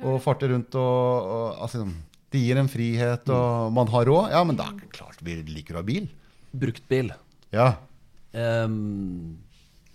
[0.05, 1.87] å farte rundt og, og altså,
[2.31, 4.29] Det gir en frihet, og man har råd.
[4.35, 6.07] Ja, men da er det klart vi liker å ha bil.
[6.55, 7.11] Bruktbil.
[7.55, 7.73] Ja.
[8.35, 9.37] Um,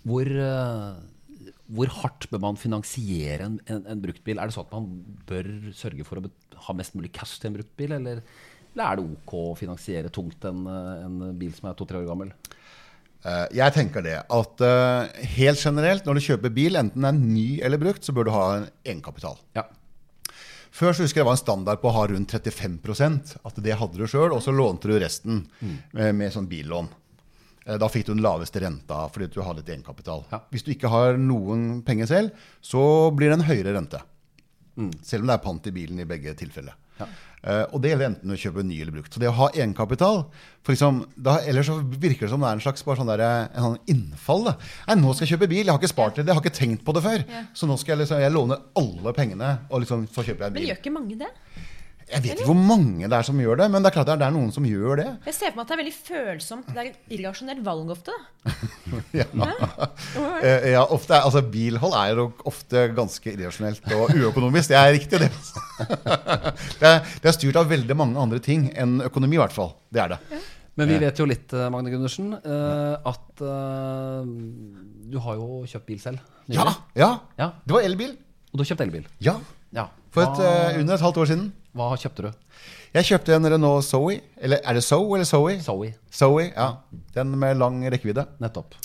[0.07, 4.39] hvor, eh, hvor hardt bør man finansiere en, en, en bruktbil?
[4.39, 4.87] Er det sånn at man
[5.29, 6.31] bør sørge for å
[6.67, 8.23] ha mest mulig cash til en bruktbil, eller,
[8.73, 12.31] eller er det ok å finansiere tungt en, en bil som er to-tre år gammel?
[13.25, 17.19] Eh, Jeg tenker det at eh, helt generelt, når du kjøper bil, enten den er
[17.19, 19.37] ny eller brukt, så bør du ha en egenkapital.
[19.57, 19.65] Ja.
[20.71, 23.73] Før så husker jeg det var en standard på å ha rundt 35% At det
[23.75, 25.41] hadde du sjøl, og så lånte du resten
[25.91, 26.87] med, med sånn billån.
[27.67, 30.23] Eh, Da fikk du den laveste renta fordi du hadde et egenkapital.
[30.31, 30.39] Ja.
[30.53, 33.99] Hvis du ikke har noen penger selv, så blir det en høyere rente.
[35.03, 36.73] Selv om det er pant i bilen i begge tilfeller.
[37.41, 39.13] Eh, og det gjelder enten du kjøper ny eller brukt.
[39.13, 40.19] Så det å ha egenkapital
[40.61, 43.65] for liksom, da, Ellers så virker det som det er en slags sånn der, en
[43.65, 44.45] sånn innfall.
[44.51, 44.55] Da.
[44.91, 46.59] Nei, nå skal jeg kjøpe bil, jeg har ikke spart til det, jeg har ikke
[46.59, 47.25] tenkt på det før.
[47.25, 47.43] Ja.
[47.57, 50.59] Så nå skal jeg liksom, jeg låne alle pengene, og liksom, så kjøper jeg en
[50.59, 51.31] Men gjør ikke mange det?
[52.11, 54.25] Jeg vet ikke hvor mange det er som gjør det, men det er klart det
[54.25, 55.05] er- noen som gjør det.
[55.29, 56.67] Jeg ser for meg at det er veldig følsomt.
[56.67, 58.11] Det er et irrasjonelt valg ofte.
[58.11, 58.51] da.
[59.21, 59.25] Ja,
[60.41, 64.69] Eh, ja ofte er, altså Bilhold er jo ofte ganske irrasjonelt og uøkonomisk.
[64.73, 65.31] Det er riktig, det.
[66.81, 69.71] Det er, det er styrt av veldig mange andre ting enn økonomi, i hvert fall.
[69.93, 70.41] Det er det.
[70.79, 73.41] Men vi vet jo litt, eh, Magne Gundersen, eh, at
[75.11, 76.19] du har jo kjøpt bil selv.
[76.51, 77.09] Ja, ja.
[77.39, 77.51] ja.
[77.65, 78.13] Det var elbil.
[78.51, 79.05] Og du har kjøpt elbil.
[79.23, 79.37] Ja.
[79.75, 79.87] Ja.
[80.11, 80.41] For et,
[80.81, 81.45] under et halvt år siden.
[81.77, 82.31] Hva kjøpte du?
[82.91, 84.19] Jeg kjøpte en Renault Zoe.
[84.41, 85.57] Eller er det Zoe eller Zoe?
[85.63, 85.93] Zoe.
[86.11, 86.71] Zoe, ja.
[87.15, 88.25] Den med lang rekkevidde.
[88.43, 88.75] Nettopp.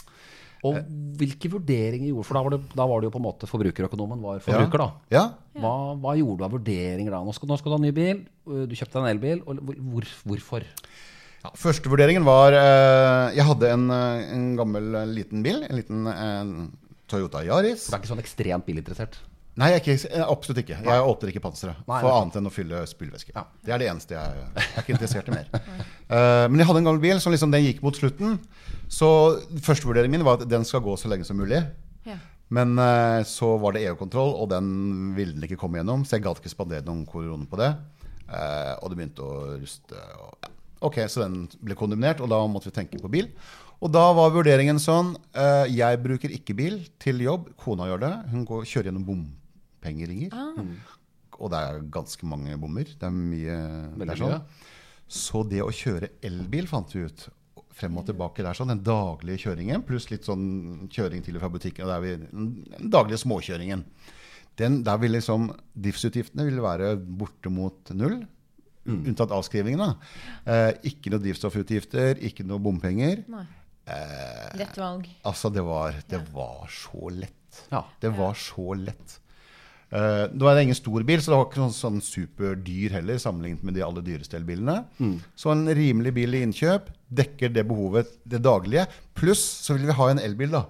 [0.66, 0.78] Og
[1.20, 4.22] hvilke vurderinger gjorde For da var det, da var det jo på en måte forbrukerøkonomen
[4.24, 4.86] var forbruker, da.
[5.12, 5.24] Ja.
[5.60, 7.20] Hva, hva gjorde du av vurderinger da?
[7.26, 9.44] Nå skal, nå skal du ha ny bil, øh, du kjøpte en elbil.
[9.44, 10.66] Hvor, hvor, hvorfor?
[11.44, 15.62] Ja, første vurderingen var eh, Jeg hadde en, eh, en gammel eh, liten bil.
[15.68, 16.52] En liten en
[17.10, 17.86] Toyota Yaris.
[17.86, 19.20] Du er ikke sånn ekstremt bilinteressert?
[19.56, 20.78] Nei, jeg er ikke, absolutt ikke.
[20.84, 23.32] Jeg åpner ikke panseret for annet enn å fylle spylevæske.
[23.32, 23.46] Ja.
[23.64, 25.48] Det er det eneste jeg, jeg er ikke interessert i mer.
[26.12, 28.36] Uh, men jeg hadde en gammel bil som liksom den gikk mot slutten.
[28.92, 29.08] Så
[29.64, 31.62] førstevurderingen min var at den skal gå så lenge som mulig.
[32.04, 32.18] Ja.
[32.52, 34.68] Men uh, så var det EU-kontroll, og den
[35.16, 36.04] ville den ikke komme gjennom.
[36.04, 37.72] Så jeg gadd ikke spandere noen koroner på det.
[38.28, 40.04] Uh, og det begynte å ruste.
[40.20, 40.52] Og, ja.
[40.84, 43.32] Ok, Så den ble kondemnert, og da måtte vi tenke på bil.
[43.84, 47.50] Og da var vurderingen sånn eh, Jeg bruker ikke bil til jobb.
[47.60, 48.14] Kona gjør det.
[48.32, 49.04] Hun går, kjører gjennom
[49.86, 50.34] bompengeringer.
[51.36, 52.84] Og det er ganske mange bommer.
[52.88, 53.56] Det er mye.
[53.96, 54.36] Veldig der sånn.
[54.36, 54.72] mye.
[55.08, 57.26] Så det å kjøre elbil fant vi ut.
[57.76, 61.50] Frem og tilbake der, sånn, den daglige kjøringen pluss litt sånn kjøring til og fra
[61.52, 61.84] butikken.
[61.84, 63.82] og Der vi, den daglige småkjøringen.
[64.56, 68.22] Den, der vil liksom driftsutgiftene vil være borte mot null.
[68.86, 69.90] Unntatt avskrivningene.
[70.46, 73.24] Eh, ikke noe drivstoffutgifter, ikke noe bompenger.
[73.86, 75.04] Eh, Lett valg.
[75.26, 77.60] altså, det var, det var så lett.
[77.72, 77.82] Ja.
[78.00, 79.18] Det var så lett.
[79.92, 83.20] Uh, det var det ingen stor bil, så det var ikke sånn, sånn superdyr heller,
[83.22, 84.80] sammenlignet med de aller dyreste elbilene.
[85.38, 88.88] Så en rimelig bil i innkjøp dekker det behovet det daglige.
[89.14, 90.64] Pluss så ville vi ha en elbil da,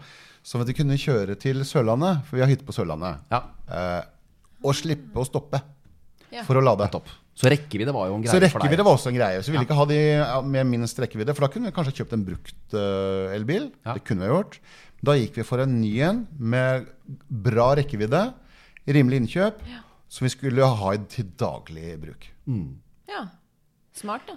[0.46, 3.42] som vi kunne kjøre til Sørlandet, for vi har hytte på Sørlandet, Ja.
[3.70, 4.02] Uh,
[4.66, 5.60] og slippe å stoppe
[6.32, 6.42] Ja.
[6.44, 6.84] for å lade.
[6.84, 7.08] Nettopp.
[7.36, 8.50] Så rekkevidde var jo en greie for deg.
[8.50, 9.40] Så rekkevidde var også en greie.
[9.44, 9.98] Så vi ville ikke ha de
[10.48, 11.34] med minst rekkevidde.
[11.36, 13.68] For da kunne vi kanskje kjøpt en brukt uh, elbil.
[13.84, 13.92] Ja.
[13.98, 14.56] Det kunne vi gjort.
[15.04, 16.88] Da gikk vi for en ny en med
[17.28, 18.22] bra rekkevidde,
[18.86, 19.62] rimelig innkjøp,
[20.08, 22.26] som vi skulle ha til daglig bruk.
[23.10, 23.26] Ja.
[23.96, 24.36] Smart, da.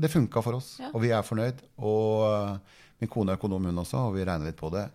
[0.00, 0.90] Det funka for oss, Ja.
[0.94, 1.60] og vi er fornøyd.
[1.78, 4.86] Og eh, min kone er økonom, hun også, og vi regner litt på det.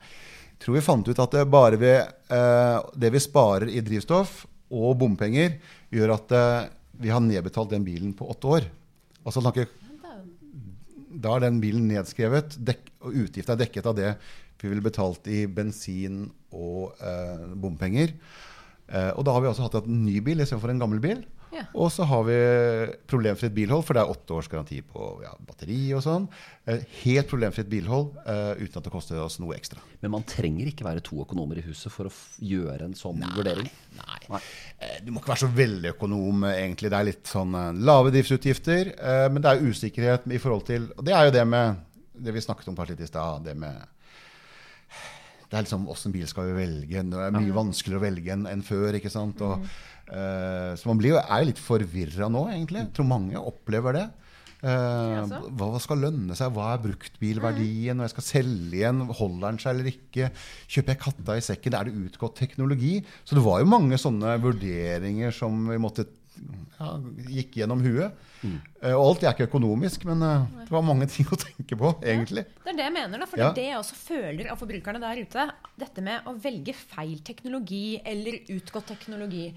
[0.55, 4.45] Jeg tror vi fant ut at det bare vi, eh, det vi sparer i drivstoff
[4.71, 5.57] og bompenger,
[5.93, 6.69] gjør at eh,
[6.99, 8.69] vi har nedbetalt den bilen på åtte år.
[9.25, 9.67] Altså snakker
[11.15, 14.09] da er den bilen nedskrevet, dek, og utgiftene er dekket av det
[14.59, 18.11] vi ville betalt i bensin og eh, bompenger.
[18.87, 21.23] Eh, og da har vi altså hatt en ny bil istedenfor en gammel bil.
[21.55, 21.63] Ja.
[21.79, 22.35] Og så har vi
[23.07, 26.25] problemfritt bilhold, for det er åtte års garanti på ja, batteri og sånn.
[26.67, 29.79] Eh, helt problemfritt bilhold uh, uten at det koster oss noe ekstra.
[30.01, 33.23] Men man trenger ikke være to økonomer i huset for å f gjøre en sånn
[33.37, 33.71] vurdering.
[34.01, 34.19] Nei.
[34.33, 34.43] Nei.
[35.05, 36.91] Du må ikke være så veldig økonom, egentlig.
[36.91, 41.03] Det er litt sånn lave driftsutgifter, Uh, men det er usikkerhet i forhold til Og
[41.05, 41.79] det er jo det med
[42.25, 43.75] det vi snakket om kanskje litt i stad, det med
[45.49, 47.03] det er liksom åssen bil skal vi velge.
[47.11, 48.97] Det er mye vanskeligere å velge enn en før.
[48.97, 49.41] ikke sant?
[49.45, 49.65] Og,
[50.09, 52.85] uh, så man blir jo, er jo litt forvirra nå, egentlig.
[52.87, 54.05] Jeg tror mange opplever det.
[54.65, 55.29] Uh,
[55.59, 56.53] hva skal lønne seg?
[56.55, 57.97] Hva er bruktbilverdien?
[57.99, 60.31] Når jeg skal selge igjen, holder den seg eller ikke?
[60.65, 61.77] Kjøper jeg katta i sekken?
[61.77, 62.95] Er det utgått teknologi?
[63.27, 66.07] Så det var jo mange sånne vurderinger som vi måtte
[66.79, 66.87] ja,
[67.31, 68.11] gikk gjennom huet.
[68.45, 68.59] Mm.
[68.93, 72.43] og alt er ikke økonomisk, men eh, det var mange ting å tenke på, egentlig.
[72.61, 73.25] Det er det jeg mener, da.
[73.25, 73.47] For Ja.
[73.49, 75.45] det er det jeg også føler av forbrukerne der ute.
[75.81, 79.47] Dette med å velge feil teknologi eller utgått teknologi.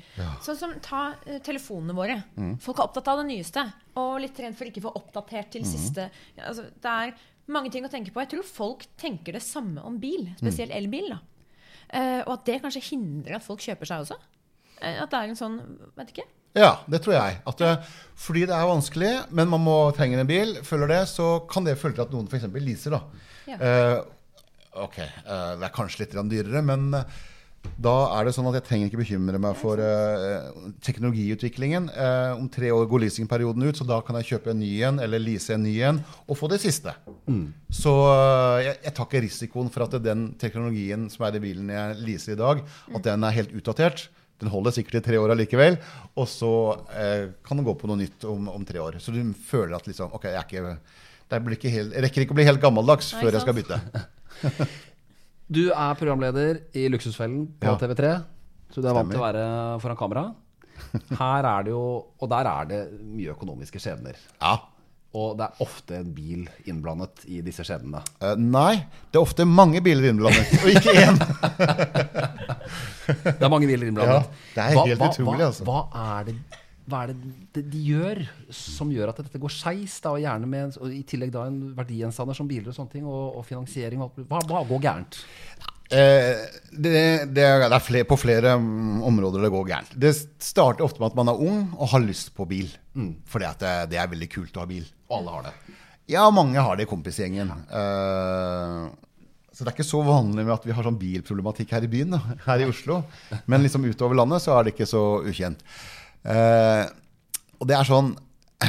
[0.47, 2.23] Sånn som ta uh, telefonene våre.
[2.39, 2.55] Mm.
[2.65, 3.67] Folk er opptatt av det nyeste.
[4.01, 5.53] Og litt rent for ikke å få oppdatert Mm.
[5.59, 7.15] til siste ja, altså, Det er
[7.49, 8.21] mange ting å tenke på.
[8.25, 10.79] Jeg tror folk tenker det samme om bil, spesielt Mm.
[10.85, 11.09] elbil.
[11.11, 11.21] da.
[11.93, 14.17] Uh, og at det kanskje hindrer at folk kjøper seg også.
[14.81, 15.61] Uh, at det er en sånn
[15.97, 16.27] Vet ikke.
[16.57, 17.41] Ja, det tror jeg.
[17.49, 17.73] At det,
[18.19, 21.79] fordi det er vanskelig, men man må trenger en bil, følger det, så kan det
[21.81, 22.49] følge til at noen f.eks.
[22.57, 22.97] leaser.
[22.97, 23.27] da.
[23.49, 23.59] Ja.
[23.59, 27.19] Uh, ok, uh, det er kanskje litt dyrere, men eh,
[27.79, 30.51] da er det sånn at jeg trenger ikke bekymre meg for uh,
[30.85, 31.89] teknologiutviklingen.
[31.95, 35.01] Uh, om tre år går leasingperioden ut, så da kan jeg kjøpe en ny en
[35.05, 36.95] eller lease en ny en og få det siste.
[37.75, 41.75] Så uh, jeg, jeg tar ikke risikoen for at den teknologien som er i bilen
[41.75, 42.63] jeg leaser i dag,
[42.95, 44.09] at den er helt utdatert.
[44.39, 45.77] Den holder sikkert i tre år allikevel,
[46.15, 46.51] og så
[46.95, 49.01] eh, kan den gå på noe nytt om, om tre år.
[49.03, 50.77] Så du føler at liksom, ok, jeg, er ikke,
[51.33, 53.59] det blir ikke helt, jeg rekker ikke å bli helt gammeldags Nei, før jeg skal
[53.59, 53.81] bytte.
[55.49, 57.79] Du er programleder i Luksusfellen på Ja.
[57.81, 58.09] TV3.
[58.69, 59.45] Så du er vant til å være
[59.81, 60.25] foran kamera.
[61.17, 61.81] Her er det jo
[62.21, 64.19] Og der er det mye økonomiske skjebner.
[64.43, 64.59] Ja.
[65.17, 68.03] Og det er ofte en bil innblandet i disse skjebnene.
[68.21, 71.17] Uh, nei, det er ofte mange biler innblandet, og ikke én.
[73.09, 74.29] Det er mange biler innblandet.
[74.29, 75.67] Ja, det er helt utrolig, hva, altså.
[75.69, 75.79] Hva
[76.19, 76.37] er det,
[76.89, 78.23] hva er det de- gjør
[78.55, 79.99] som gjør at dette går skeis?
[80.01, 84.21] i tillegg da en verdigjenstander som biler og sånne ting, og, og finansiering og.
[84.29, 85.21] Hva, hva går gærent?
[85.89, 86.93] Eh, det,
[87.33, 89.95] det, det er flere, på flere mm, områder det går gærent.
[89.97, 90.13] Det
[90.45, 92.69] starter ofte med at man er ung og har lyst på bil.
[93.29, 94.85] Fordi at det, det er veldig kult å ha bil.
[95.09, 95.55] Og alle har det.
[96.09, 97.53] Ja, mange har det i kompisgjengen.
[97.69, 98.83] Eh,
[99.59, 102.15] Så det er ikke så vanlig med at vi har sånn bilproblematikk her i byen,
[102.45, 103.01] her i Oslo.
[103.51, 105.65] Men liksom utover landet så er det ikke så ukjent.
[106.23, 106.85] Eh,
[107.59, 108.13] og det er sånn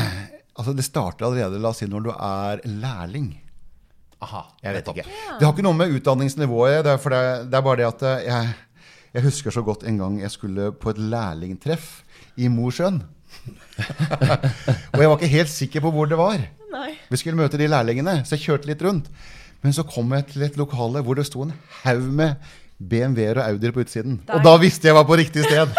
[0.60, 3.30] Altså, det starter allerede, la oss si, når du er lærling.
[4.26, 5.06] Aha, Jeg vet ikke.
[5.38, 7.22] Det har ikke noe med utdanningsnivået det er, for det,
[7.54, 8.50] det er bare det at eh, jeg,
[9.14, 12.02] jeg husker så godt en gang jeg skulle på et lærlingtreff
[12.42, 13.00] i Mosjøen.
[14.92, 16.44] og jeg var ikke helt sikker på hvor det var.
[16.74, 16.92] Nei.
[17.14, 19.14] Vi skulle møte de lærlingene, så jeg kjørte litt rundt.
[19.64, 23.50] Men så kom jeg til et lokale hvor det sto en haug med BMW-er og
[23.52, 24.22] Audier på utsiden.
[24.24, 24.38] Der.
[24.38, 25.74] Og da visste jeg var på riktig sted.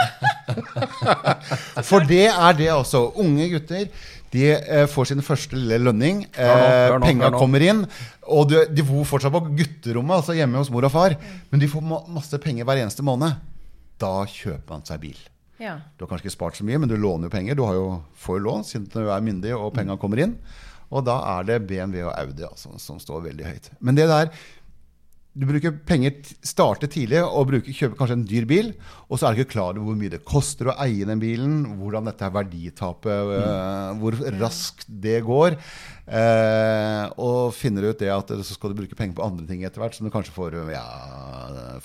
[1.89, 3.07] For det er det altså.
[3.17, 3.87] Unge gutter
[4.31, 6.23] de eh, får sin første lille lønning.
[6.39, 7.83] Eh, Penga kommer inn.
[8.31, 11.17] Og de, de bor fortsatt på gutterommet, altså hjemme hos mor og far.
[11.51, 13.41] Men de får ma masse penger hver eneste måned.
[14.01, 15.19] Da kjøper man seg bil.
[15.61, 15.79] Ja.
[15.97, 17.59] Du har kanskje ikke spart så mye, men du låner jo penger.
[17.59, 17.89] Du har jo,
[18.23, 20.37] får jo lån siden du er myndig og penga kommer inn.
[20.91, 23.71] Og da er det BMW og Audi altså, som står veldig høyt.
[23.81, 24.33] Men det der
[25.31, 28.73] Du bruker penger, starter tidlig og bruker, kjøper kanskje en dyr bil,
[29.07, 31.61] og så er du ikke klar over hvor mye det koster å eie den bilen,
[31.79, 35.55] hvordan dette er verditapet, øh, hvor raskt det går.
[36.11, 39.85] Eh, og finner ut det at så skal du bruke penger på andre ting etter
[39.85, 40.83] hvert, som du kanskje får ja,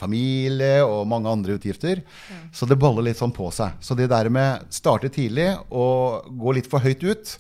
[0.01, 2.01] familie og mange andre utgifter.
[2.49, 3.77] Så det baller litt sånn på seg.
[3.77, 7.37] Så det der med starte tidlig og gå litt for høyt ut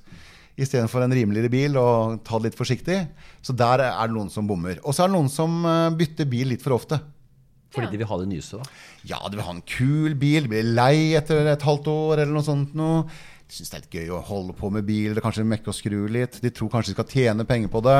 [0.57, 3.01] istedenfor en rimeligere bil og ta det litt forsiktig.
[3.43, 4.79] Så der er det noen som bommer.
[4.83, 7.01] Og så er det noen som eh, bytter bil litt for ofte.
[7.75, 7.91] Fordi Ja.
[7.91, 8.63] de vil ha det nyeste, da.
[9.03, 12.31] Ja, de vil ha en kul bil, De blir lei etter et halvt år eller
[12.37, 13.03] noe sånt noe.
[13.45, 16.07] De syns det er litt gøy å holde på med bil, kanskje mekke og skru
[16.09, 16.39] litt.
[16.41, 17.97] De tror kanskje de skal tjene penger på det.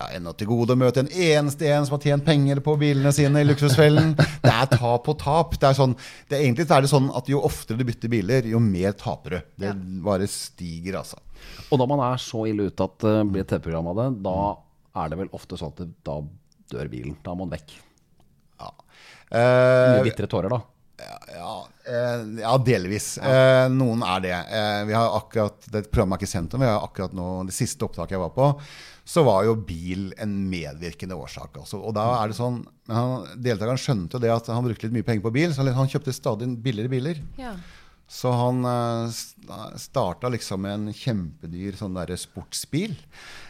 [0.00, 3.12] Ja, Ennå til gode å møte en eneste en som har tjent penger på bilene
[3.14, 4.16] sine i luksusfellen.
[4.42, 5.54] Det er tap og tap.
[5.60, 5.94] Det er sånn,
[6.28, 9.36] det er, egentlig er det sånn at jo oftere du bytter biler, jo mer taper
[9.36, 9.38] du.
[9.62, 11.20] Det bare stiger, altså.
[11.68, 14.38] Og når man er så ille ute at det blir et TV-program av det, da
[15.02, 16.18] er det vel ofte sånn at det, da
[16.72, 17.16] dør bilen.
[17.24, 17.78] Da må den vekk.
[18.58, 18.72] Ja.
[19.30, 20.62] Mye Eh, bitre tårer, da.
[21.36, 21.54] Ja,
[21.86, 23.12] eh, ja delvis.
[23.18, 24.34] Eh, noen er det.
[24.34, 27.54] Eh, vi har akkurat, det programmet er ikke sendt om, vi har akkurat nå, det
[27.56, 28.50] siste opptaket jeg var på,
[29.08, 31.60] så var jo bil en medvirkende årsak.
[31.62, 31.80] Også.
[31.80, 32.60] Og da er det sånn,
[32.92, 35.92] han, Deltakeren skjønte jo det at han brukte litt mye penger på bil, så han
[35.92, 37.22] kjøpte stadig billigere biler.
[37.40, 37.54] Ja.
[38.08, 39.10] Så han uh,
[39.76, 42.96] starta liksom med en kjempedyr sånn der sportsbil.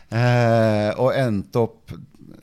[0.09, 1.92] Eh, og endte opp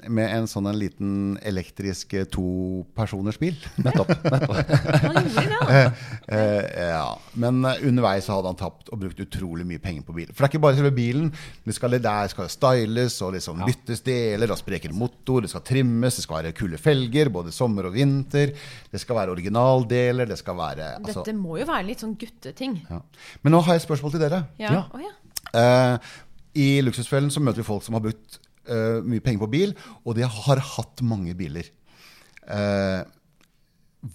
[0.08, 1.12] med en sånn en liten
[1.46, 3.56] elektrisk eh, topersonersbil.
[3.86, 4.12] Nettopp.
[4.24, 4.58] nettopp.
[4.72, 5.80] Da.
[6.26, 7.12] Eh, ja.
[7.38, 10.32] Men eh, underveis så hadde han tapt og brukt utrolig mye penger på bil.
[10.32, 11.28] For det er ikke bare selve bilen.
[11.66, 15.46] Det skal, der skal styles og liksom byttes deler og spreker motor.
[15.46, 18.56] Det skal trimmes, det skal være kule felger både sommer og vinter.
[18.92, 20.30] Det skal være originaldeler.
[20.32, 22.80] Det skal være altså, Dette må jo være litt sånn gutteting.
[22.90, 23.02] ja.
[23.46, 24.42] Men nå har jeg et spørsmål til dere.
[24.62, 24.82] Ja.
[25.06, 25.14] Ja.
[25.56, 26.16] Eh,
[26.66, 29.76] I Luksusfellen så møter vi folk som har brukt eh, mye penger på bil,
[30.06, 31.70] og de har hatt mange biler.
[32.46, 33.02] Uh,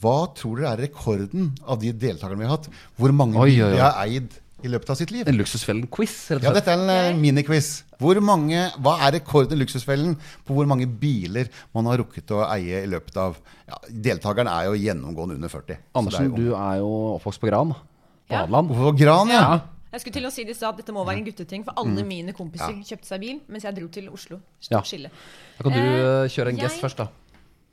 [0.00, 2.68] hva tror dere er rekorden av de deltakerne vi har hatt?
[2.98, 3.74] Hvor mange Oi, oi, biler oi.
[3.74, 5.26] de har eid i løpet av sitt liv?
[5.26, 7.82] En Luksusfellen-quiz, Ja, dette er en uh, miniquiz.
[8.00, 10.14] Hvor hva er rekorden i Luksusfellen
[10.46, 13.36] på hvor mange biler man har rukket å eie i løpet av
[13.66, 15.78] ja, Deltakeren er jo gjennomgående under 40.
[15.94, 17.74] Andersen, er jo- du er jo oppvokst på Gran.
[17.74, 18.44] På Ja.
[18.44, 18.70] Adeland.
[18.70, 19.40] Hvorfor Gran, ja?
[19.40, 19.60] Ja.
[19.92, 22.33] Jeg skulle til å si det at dette må være en gutteting, for alle mine
[22.33, 24.38] kompiser kjøpte seg bil mens jeg dro til Oslo.
[24.61, 24.83] Stort Ja.
[24.87, 25.11] skille.
[25.59, 27.09] Da kan du Eh, eh, kjøre en jeg- først, da.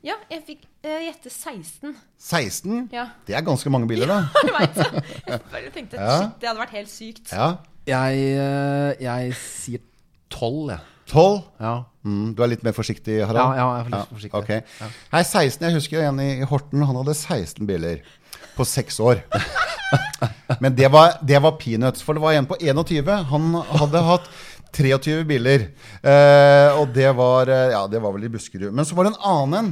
[0.02, 1.96] Ja, jeg fikk eh, gjette 16.
[2.18, 2.88] 16?
[2.92, 3.08] Ja.
[3.26, 4.28] Det er ganske mange biler, da.
[4.44, 5.04] Jeg vet det.
[5.26, 6.20] Jeg bare tenkte Ja.
[6.22, 7.32] shit, det hadde vært helt sykt.
[7.32, 7.56] Ja.
[7.86, 9.80] Jeg, eh, jeg sier
[10.30, 10.80] tolv, jeg.
[11.06, 11.42] 12?
[11.60, 11.84] Ja.
[12.04, 13.56] Mm, du er litt mer forsiktig, Harald?
[13.56, 14.34] ja, jeg er litt forsiktig.
[14.34, 14.48] ok.
[15.12, 16.82] Nei, 16, Jeg husker en i i Horten.
[16.84, 18.00] Han hadde 16 biler
[18.56, 19.22] på seks år.
[20.60, 23.10] Men det var, det var peanuts, for det var en på 21.
[23.32, 24.30] Han hadde hatt
[24.76, 25.68] 23 biler.
[26.02, 28.72] Eh, og det var, eh, ja, det var vel i Buskerud.
[28.72, 29.70] Men så var det en annen en.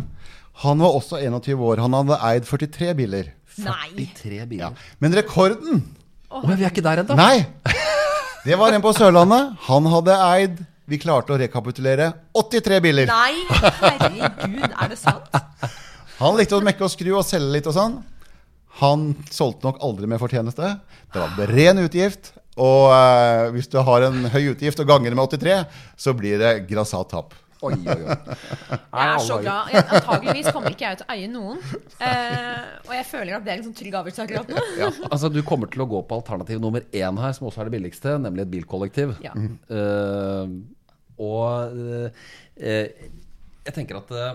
[0.64, 1.82] Han var også 21 år.
[1.84, 3.32] Han hadde eid 43 biler.
[3.56, 4.88] 43 biler.
[5.00, 5.82] Men rekorden
[6.28, 7.16] oh, men vi er ikke der ennå.
[7.16, 7.44] Nei!
[8.46, 9.56] Det var en på Sørlandet.
[9.66, 13.08] Han hadde eid Vi klarte å rekapitulere 83 biler.
[13.10, 13.32] Nei,
[13.80, 15.32] herregud, er det sant?
[16.20, 17.96] Han likte å mekke og skru og selge litt og sånn.
[18.80, 20.74] Han solgte nok aldri med fortjeneste.
[21.12, 22.34] Det var ren utgift.
[22.56, 25.58] Og eh, hvis du har en høy utgift og ganger med 83,
[26.00, 27.34] så blir det grassat tap.
[27.64, 28.14] Oi, oi, oi.
[28.76, 29.70] Jeg er så glad.
[29.72, 31.60] Jeg, antageligvis kommer ikke jeg til å eie noen.
[32.04, 34.64] Eh, og jeg føler at det er en sånn trygg avgjørelse akkurat nå.
[34.80, 37.70] Ja, altså Du kommer til å gå på alternativ nummer én her, som også er
[37.70, 39.16] det billigste, nemlig et bilkollektiv.
[39.24, 39.32] Ja.
[39.36, 40.56] Eh,
[41.16, 42.26] og eh,
[42.60, 43.08] eh,
[43.66, 44.34] jeg tenker at eh,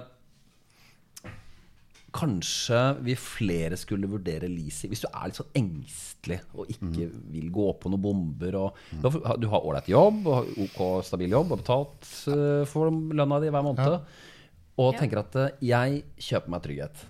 [2.14, 4.92] kanskje vi flere skulle vurdere leasing.
[4.92, 9.10] Hvis du er litt sånn engstelig og ikke vil gå på noen bomber og Du
[9.10, 13.50] har- Du har ålreit jobb, og OK stabil jobb og betalt uh, for lønna di
[13.50, 14.02] hver måned.
[14.78, 15.00] Og Ja.
[15.00, 17.06] tenker at uh, jeg kjøper meg trygghet.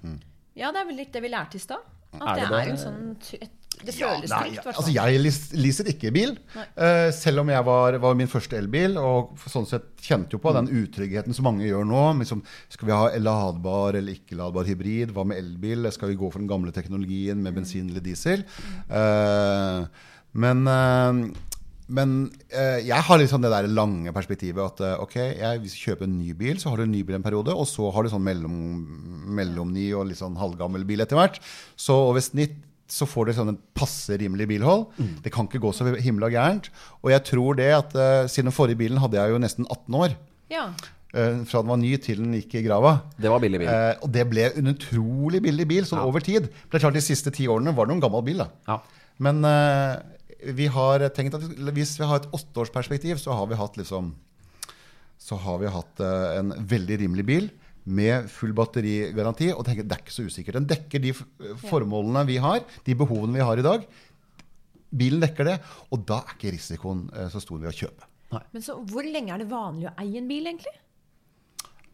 [0.55, 1.79] Ja, det er vel litt det vi lærte i stad.
[2.13, 2.71] At Er det, det er det?
[2.71, 5.21] en sånn et, Det Ja, føles nei, trygt, altså jeg
[5.57, 6.35] leaser ikke bil.
[6.75, 10.53] Eh, selv om jeg var, var min første elbil, og sånn sett kjente jo på
[10.57, 12.03] den utryggheten som mange gjør nå.
[12.21, 15.15] Liksom, skal vi ha ladbar eller ikke-ladbar hybrid?
[15.15, 15.89] Hva med elbil?
[15.93, 18.45] Skal vi gå for den gamle teknologien med bensin eller diesel?
[18.91, 19.87] Uh,
[20.37, 21.47] men uh,
[21.91, 22.11] men
[22.55, 26.13] eh, jeg har liksom det der lange perspektivet at ok, jeg, hvis du kjøper en
[26.21, 28.23] ny bil, så har du en ny bil en periode, og så har du sånn
[28.23, 28.53] mellom,
[29.35, 31.41] mellomny og litt sånn halvgammel bil etter hvert.
[31.75, 32.55] Så over snitt
[32.91, 34.89] så får du sånn en passe rimelig bilhold.
[35.23, 36.67] Det kan ikke gå så himla gærent.
[37.01, 39.99] Og jeg tror det at uh, siden den forrige bilen hadde jeg jo nesten 18
[40.01, 40.15] år.
[40.51, 40.65] Ja.
[41.15, 42.97] Uh, fra den var ny til den gikk i grava.
[43.15, 43.71] Det var billig bil.
[43.71, 46.49] Uh, og det ble en utrolig billig bil sånn over tid.
[46.51, 48.43] Det er klart De siste ti årene var det noen gammel bil.
[48.43, 48.49] da.
[48.67, 48.81] Ja.
[49.21, 49.95] Men eh,
[50.57, 54.15] vi har tenkt at hvis vi har et åtteårsperspektiv, så har vi hatt liksom
[55.21, 57.51] Så har vi hatt en veldig rimelig bil
[57.85, 59.51] med full batterigaranti.
[59.55, 60.59] Og tenker, det er ikke så usikkert.
[60.59, 61.13] Den dekker de
[61.65, 63.87] formålene vi har, de behovene vi har i dag.
[64.91, 65.57] Bilen dekker det,
[65.89, 68.07] og da er ikke risikoen eh, så stor ved å kjøpe.
[68.51, 70.73] Men så hvor lenge er det vanlig å eie en bil, egentlig?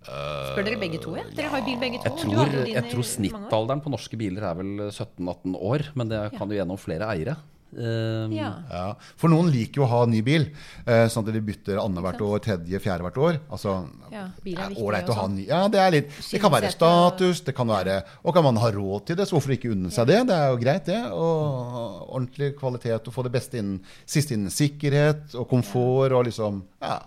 [0.08, 1.26] Spør dere begge to, ja?
[1.36, 2.14] Dere har jo bil begge to.
[2.14, 6.52] Jeg tror, jeg tror snittalderen på norske biler er vel 17-18 år, men det kan
[6.52, 7.36] jo gjennom flere eiere.
[7.76, 8.52] Eh, Ja.
[8.72, 8.96] Ja.
[9.20, 10.46] For noen liker jo å ha ny bil,
[10.86, 13.40] eh, sånn at de bytter annethvert år, tredje, fjerde hvert år.
[13.52, 13.74] Altså,
[14.12, 17.42] Ja, bil er ålreit å ha ny Ja, det er litt Det kan være status,
[17.44, 20.08] det kan være Og kan man ha råd til det, så hvorfor ikke unne seg
[20.08, 20.22] det?
[20.28, 21.04] Det er jo greit, det.
[21.12, 26.64] Og ordentlig kvalitet og få det beste innen siste innen sikkerhet og komfort og liksom
[26.82, 27.00] Ja,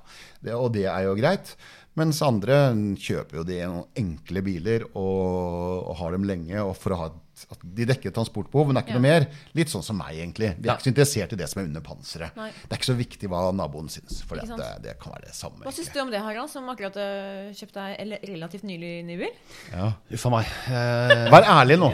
[0.42, 1.56] det, og det er jo greit.
[1.96, 3.58] Mens andre kjøper jo de
[3.98, 7.18] enkle biler og, og har dem lenge og for å ha et
[7.50, 9.00] at de dekker transportbehov, men det er ikke Ja.
[9.00, 9.26] noe mer.
[9.54, 10.50] Litt sånn som meg, egentlig.
[10.58, 10.76] Vi er Ja.
[10.76, 12.36] ikke så interessert i det som er under panseret.
[12.36, 12.50] Nei.
[12.50, 15.34] Det er ikke så viktig hva naboen syns, for det, det, det kan være det
[15.34, 15.64] samme.
[15.64, 19.16] Hva syns du om det, Harald, som akkurat uh, kjøpte deg en relativt nylig ny
[19.16, 19.32] bil?
[19.72, 19.92] Ja.
[20.12, 20.46] Uff a meg.
[20.68, 21.90] Eh, Vær ærlig nå.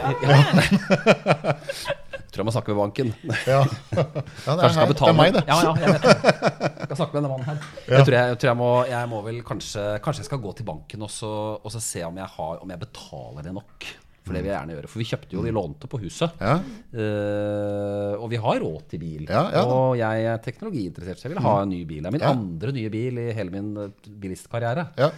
[2.31, 3.13] tror jeg må snakke med banken.
[3.47, 3.61] Ja.
[4.47, 5.41] Ja, det, er skal er, det er meg, det.
[5.47, 6.15] Ja, ja, jeg vet det.
[6.77, 7.57] Jeg skal snakke med denne mannen her.
[7.87, 10.53] Jeg tror jeg, jeg, tror jeg, må, jeg må vel kanskje Kanskje jeg skal gå
[10.57, 13.87] til banken og så, og så se om jeg, har, om jeg betaler det nok.
[14.27, 14.91] For det vil jeg gjerne gjøre.
[14.91, 16.43] For vi kjøpte jo, vi lånte på huset.
[16.43, 16.57] Ja.
[16.91, 19.25] Uh, og vi har råd til bil.
[19.25, 22.03] Ja, ja og jeg er teknologiinteressert, så jeg vil ha en ny bil.
[22.03, 24.89] Det er min andre nye bil i hele min eh, bilistkarriere.
[24.99, 25.11] Ja.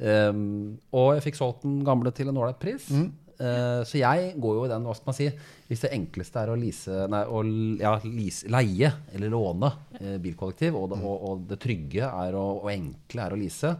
[0.00, 2.88] Um, og jeg fikk solgt den gamle til en ålreit pris.
[2.92, 3.08] Mm.
[3.40, 5.30] Uh, så jeg går jo i den, hva skal man si
[5.70, 7.40] Hvis det enkleste er å, lease, nei, å
[7.78, 9.68] ja, lease, leie eller låne
[10.00, 11.04] eh, bilkollektiv, og det, Mm.
[11.06, 13.70] og, og det trygge er å, og enkle er å lease,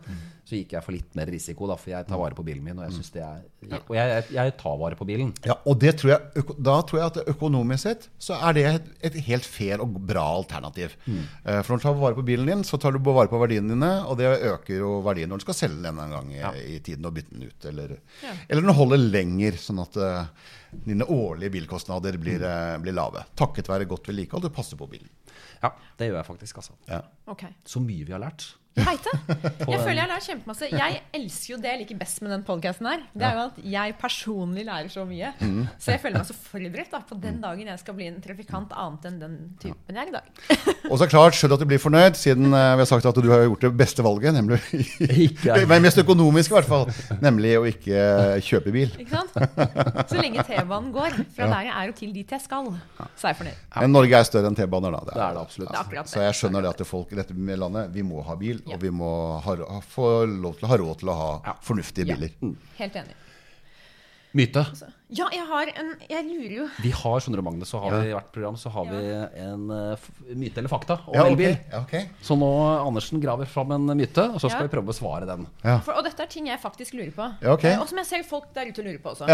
[0.50, 2.78] så gikk jeg for litt mer risiko, da, for jeg tar vare på bilen min.
[2.78, 3.42] Og jeg, synes det er,
[3.80, 5.32] og jeg, jeg, jeg tar vare på bilen.
[5.46, 8.88] Ja, og det tror jeg, da tror jeg at økonomisk sett så er det et,
[9.10, 10.94] et helt fair og bra alternativ.
[11.06, 11.20] Mm.
[11.44, 13.74] Eh, For når du tar vare på bilen din, så tar du vare på verdiene
[13.74, 16.42] dine, og det øker jo verdien når du skal selge den en gang i,
[16.76, 17.68] i tiden og bytte den ut.
[17.74, 18.34] Eller, Ja.
[18.48, 23.24] eller den holder lenger, sånn at eh, dine årlige bilkostnader blir, eh, blir lave.
[23.38, 24.42] Takket være godt vedlikehold.
[24.42, 25.08] Du passer på bilen.
[25.62, 26.76] Ja, det gjør jeg faktisk, altså.
[26.88, 27.02] Ja.
[27.26, 27.52] Okay.
[27.64, 28.46] Så mye vi har lært.
[28.78, 28.98] Jeg.
[29.70, 30.68] Jeg føler jeg lærer kjempemasse.
[30.70, 33.02] Jeg elsker jo det jeg liker best med den podkasten her.
[33.14, 35.32] Det er jo at jeg personlig lærer så mye.
[35.40, 35.64] Mm.
[35.80, 38.72] Så jeg føler meg så forberedt da, på den dagen jeg skal bli en trafikant
[38.78, 40.86] annet enn den typen jeg er i dag.
[40.90, 43.28] Og så klart, skjønn at du blir fornøyd, siden eh, vi har sagt at du
[43.30, 44.60] har gjort det beste valget, nemlig
[45.26, 45.58] Ikke.
[45.70, 46.86] Men mest økonomisk, i hvert fall.
[47.22, 48.94] Nemlig å ikke eh, kjøpe bil.
[49.02, 50.06] Ikke sant?
[50.10, 52.70] Så lenge T-banen går fra der jeg er og til dit jeg skal,
[53.18, 53.66] så er jeg fornøyd.
[53.82, 55.02] Men Norge er større enn T-baner, da.
[55.10, 55.72] Det er det absolutt.
[55.74, 56.06] Det er det.
[56.14, 58.74] Så jeg skjønner det at folk i dette landet, vi må ha bil, Ja.
[58.76, 61.54] og vi må ha, ha, få lov til å ha råd til å ha Ja.
[61.62, 62.14] fornuftige Ja.
[62.16, 62.30] biler.
[62.78, 63.14] Helt enig.
[64.32, 64.62] Myte.
[64.78, 67.96] Så, ja, jeg har en Jeg lurer jo Vi har, skjønner du, Magne, så har
[67.98, 69.00] vi i hvert program så har vi
[69.42, 69.96] en uh,
[70.38, 71.56] myte eller fakta om Ja, elbil.
[71.72, 72.04] Ja, Okay.
[72.22, 72.46] Så nå
[72.86, 74.68] Andersen graver fram en myte, og så skal Ja.
[74.68, 75.48] vi prøve å besvare den.
[75.64, 75.80] Ja.
[75.80, 77.26] for, Og dette er ting jeg faktisk lurer på.
[77.42, 77.64] Ja, ok.
[77.64, 79.26] Eh, Og som jeg ser folk der ute lurer på også.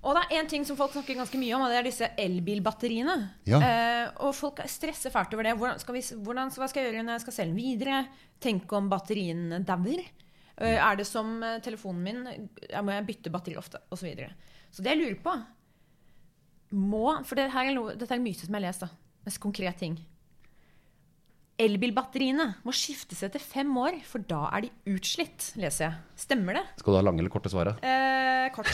[0.00, 2.08] Og det er én ting som folk snakker ganske mye om, og det er disse
[2.22, 3.16] elbilbatteriene.
[3.50, 3.58] Ja.
[3.60, 5.52] Eh, og folk stresser fælt over det.
[5.60, 7.98] Hvordan skal vi, hvordan, hva skal jeg gjøre når jeg skal selge den videre?
[8.40, 10.00] Tenk om batteriene dauer?
[10.56, 12.48] Eh, er det som eh, telefonen min?
[12.64, 13.82] Jeg må jeg bytte batteri ofte?
[13.90, 14.32] Og så videre.
[14.72, 15.36] Så det jeg lurer på
[16.70, 18.84] må, For det her er dette er en myte som jeg har lest.
[18.86, 18.90] da,
[19.26, 19.98] Mest konkret ting.
[21.60, 25.98] Elbilbatteriene må skiftes etter fem år, for da er de utslitt, leser jeg.
[26.24, 26.64] Stemmer det?
[26.80, 27.82] Skal du ha lange eller korte svaret?
[27.84, 28.70] Eh, kort.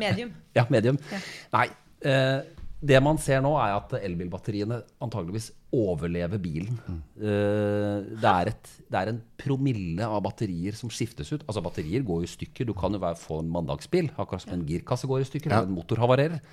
[0.00, 0.34] Medium.
[0.58, 0.98] Ja, medium.
[1.12, 1.20] Ja.
[1.56, 1.66] Nei.
[2.06, 2.38] Eh,
[2.86, 6.76] det man ser nå, er at elbilbatteriene antageligvis overlever bilen.
[7.16, 11.44] Eh, det, er et, det er en promille av batterier som skiftes ut.
[11.48, 12.68] Altså Batterier går jo i stykker.
[12.68, 15.62] Du kan jo være, få en mandagsbil, akkurat som en girkasse går i stykker, Ja.
[15.62, 16.44] eller en motor havarerer.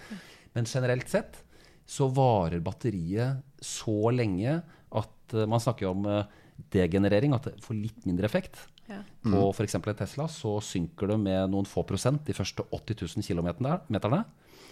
[0.55, 1.41] Men generelt sett
[1.85, 4.61] så varer batteriet så lenge
[4.99, 6.39] at eh, man snakker om eh,
[6.73, 8.61] degenerering, at det får litt mindre effekt.
[8.89, 8.99] Ja.
[9.23, 9.77] På f.eks.
[9.79, 14.23] en Tesla så synker det med noen få prosent de første 80 000 kilometerne.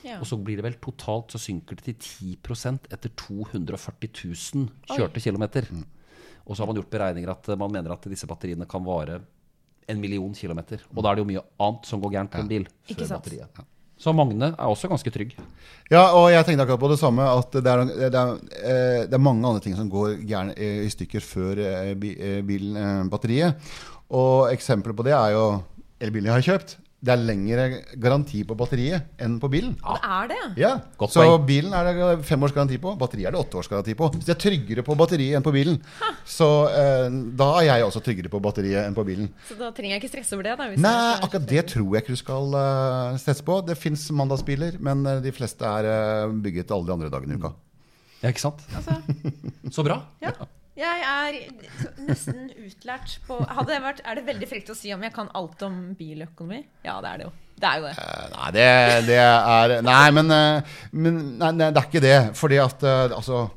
[0.01, 0.17] Ja.
[0.17, 4.09] Og så blir det vel totalt så synker det til 10 etter 240
[4.57, 5.69] 000 kjørte kilometer.
[6.45, 9.22] Og så har man gjort beregninger at man mener at disse batteriene kan vare
[9.91, 10.82] en million kilometer.
[10.95, 12.67] Og da er det jo mye annet som går gærent på en bil.
[12.89, 13.17] Før sant.
[13.19, 13.61] batteriet.
[14.02, 15.36] Så Magne er også ganske trygg.
[15.91, 17.22] Ja, og jeg tenkte akkurat på det samme.
[17.38, 20.89] At det er, det er, eh, det er mange andre ting som går gjerne i
[20.89, 23.72] stykker før eh, bi- eh, bilen, eh, batteriet.
[24.10, 25.43] Og eksempler på det er jo
[26.02, 26.78] elbilen jeg har kjøpt.
[27.02, 27.64] Det er lengre
[27.97, 29.72] garanti på batteriet enn på bilen.
[29.82, 30.41] Det er det.
[30.62, 30.70] Ja,
[31.02, 31.47] Godt Så point.
[31.47, 34.12] bilen er det fem års garanti på, batteriet er det åtte års garanti på.
[34.20, 35.80] Så det er tryggere på batteriet enn på bilen.
[36.30, 37.08] Så eh,
[37.41, 39.32] da er jeg også tryggere på batteriet enn på bilen.
[39.49, 40.54] Så da trenger jeg ikke stresse over det.
[40.62, 40.93] Da, hvis Nei,
[41.26, 43.58] akkurat det tror jeg ikke du skal uh, stresse på.
[43.66, 45.89] Det fins mandagsbiler, men eh, de fleste er
[46.30, 47.56] uh, bygget alle de andre dagene i uka.
[48.22, 48.62] Ja, ikke sant?
[48.78, 49.02] Altså,
[49.74, 50.04] Så bra.
[50.22, 50.38] ja.
[50.80, 51.38] Jeg er
[52.07, 55.63] nesten utlært på det vært, Er det veldig frekt å si om jeg kan alt
[55.67, 56.61] om biløkonomi?
[56.86, 57.32] Ja, det er det jo.
[57.61, 57.95] Det er jo det.
[57.99, 58.67] Uh, Nei, det,
[59.09, 62.19] det er Nei, men, eh, men nei, nei, det er ikke det.
[62.39, 63.49] Fordi at eh, altså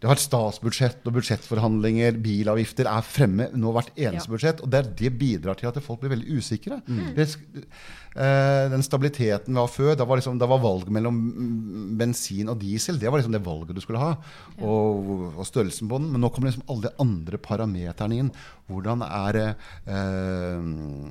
[0.00, 4.32] det har et statsbudsjett og budsjettforhandlinger, bilavgifter er fremme nå hvert eneste Ja.
[4.32, 4.62] budsjett.
[4.64, 6.78] Og det, det bidrar til at folk blir veldig usikre.
[7.16, 7.66] Det, eh,
[8.10, 12.58] den stabiliteten vi har før, da var, liksom, da var valget mellom mm, bensin og
[12.58, 14.14] diesel det var liksom det valget du skulle ha.
[14.60, 16.08] Og, og størrelsen på den.
[16.12, 18.32] Men nå kommer liksom alle de andre parameterne inn.
[18.70, 19.46] Hvordan er det
[19.90, 20.66] eh,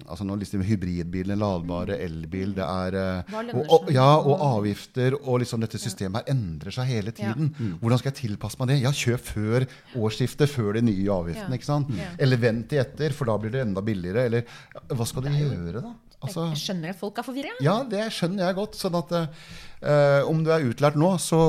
[0.07, 3.89] altså nå liksom Hybridbilene, ladbare, elbil det er eh, og, og.
[3.95, 5.17] Ja, og avgifter.
[5.23, 7.53] Og liksom dette systemet her endrer seg hele tiden.
[7.81, 8.81] Hvordan skal jeg tilpasse meg det?
[8.83, 9.67] Ja, kjøp før
[9.99, 11.59] årsskiftet, før de nye avgiftene.
[11.59, 11.95] Ikke sant?
[12.19, 14.27] Eller vent til etter, for da blir det enda billigere.
[14.29, 15.95] Eller hva skal du gjøre, da?
[16.19, 17.55] Altså, Jeg skjønner at folk er forvirra.
[17.63, 18.75] ja, det skjønner jeg godt.
[18.79, 21.39] Sånn at eh, om du er utlært nå, så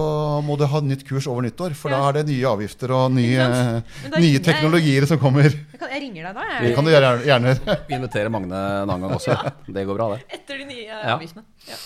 [0.47, 1.75] må du ha nytt kurs over nyttår.
[1.79, 1.99] For Ja.
[2.01, 5.49] da er det nye avgifter og nye, nye nye jeg- teknologier som kommer.
[5.51, 6.49] Jeg, kan, jeg ringer deg da.
[6.65, 7.79] Det kan du gjøre, gjerne gjøre.
[7.89, 9.39] Vi inviterer Magne en annen gang også.
[9.67, 10.21] Det går bra, det.
[10.41, 11.17] Etter de nye Ja.
[11.17, 11.45] avgiftene.
[11.69, 11.81] Ja.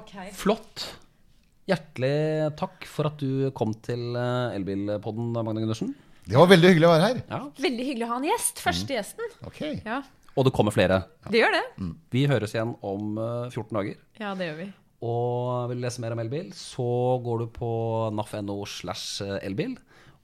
[0.00, 0.30] Okay.
[0.36, 0.88] Flott.
[1.68, 5.94] Hjertelig takk for at du kom til eh, Elbilpodden, Magne Gundersen.
[6.28, 7.20] Det var veldig hyggelig å være her.
[7.28, 7.38] Ja.
[7.64, 8.58] Veldig hyggelig å ha en gjest.
[8.60, 9.30] Første gjesten.
[9.48, 9.60] Ok.
[10.38, 11.00] Og det kommer flere.
[11.26, 11.64] Det gjør det.
[12.14, 13.98] Vi høres igjen om eh, 14 dager.
[14.22, 14.68] Ja, det gjør vi.
[15.08, 16.86] Og vil du lese mer om elbil, så
[17.22, 17.68] går du på
[18.14, 19.76] naf.no slash elbil.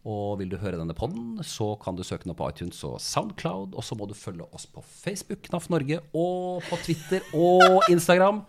[0.04, 2.98] Og vil du høre denne podden, så kan du søke den opp på iTunes og
[3.00, 3.72] Soundcloud.
[3.72, 8.44] Og så må du følge oss på Facebook, NAF Norge, og på Twitter og Instagram.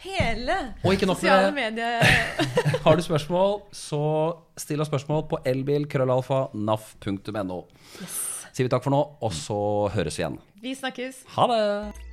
[0.00, 2.00] Hele Og sosiale med medier.
[2.84, 4.00] Har du spørsmål, så
[4.60, 7.58] still oss spørsmål på elbil.krøllalfa.naf.no.
[8.50, 9.58] Sier vi takk for nå, og så
[9.94, 10.38] høres vi igjen.
[10.62, 11.24] Vi snakkes.
[11.26, 12.09] Ha det!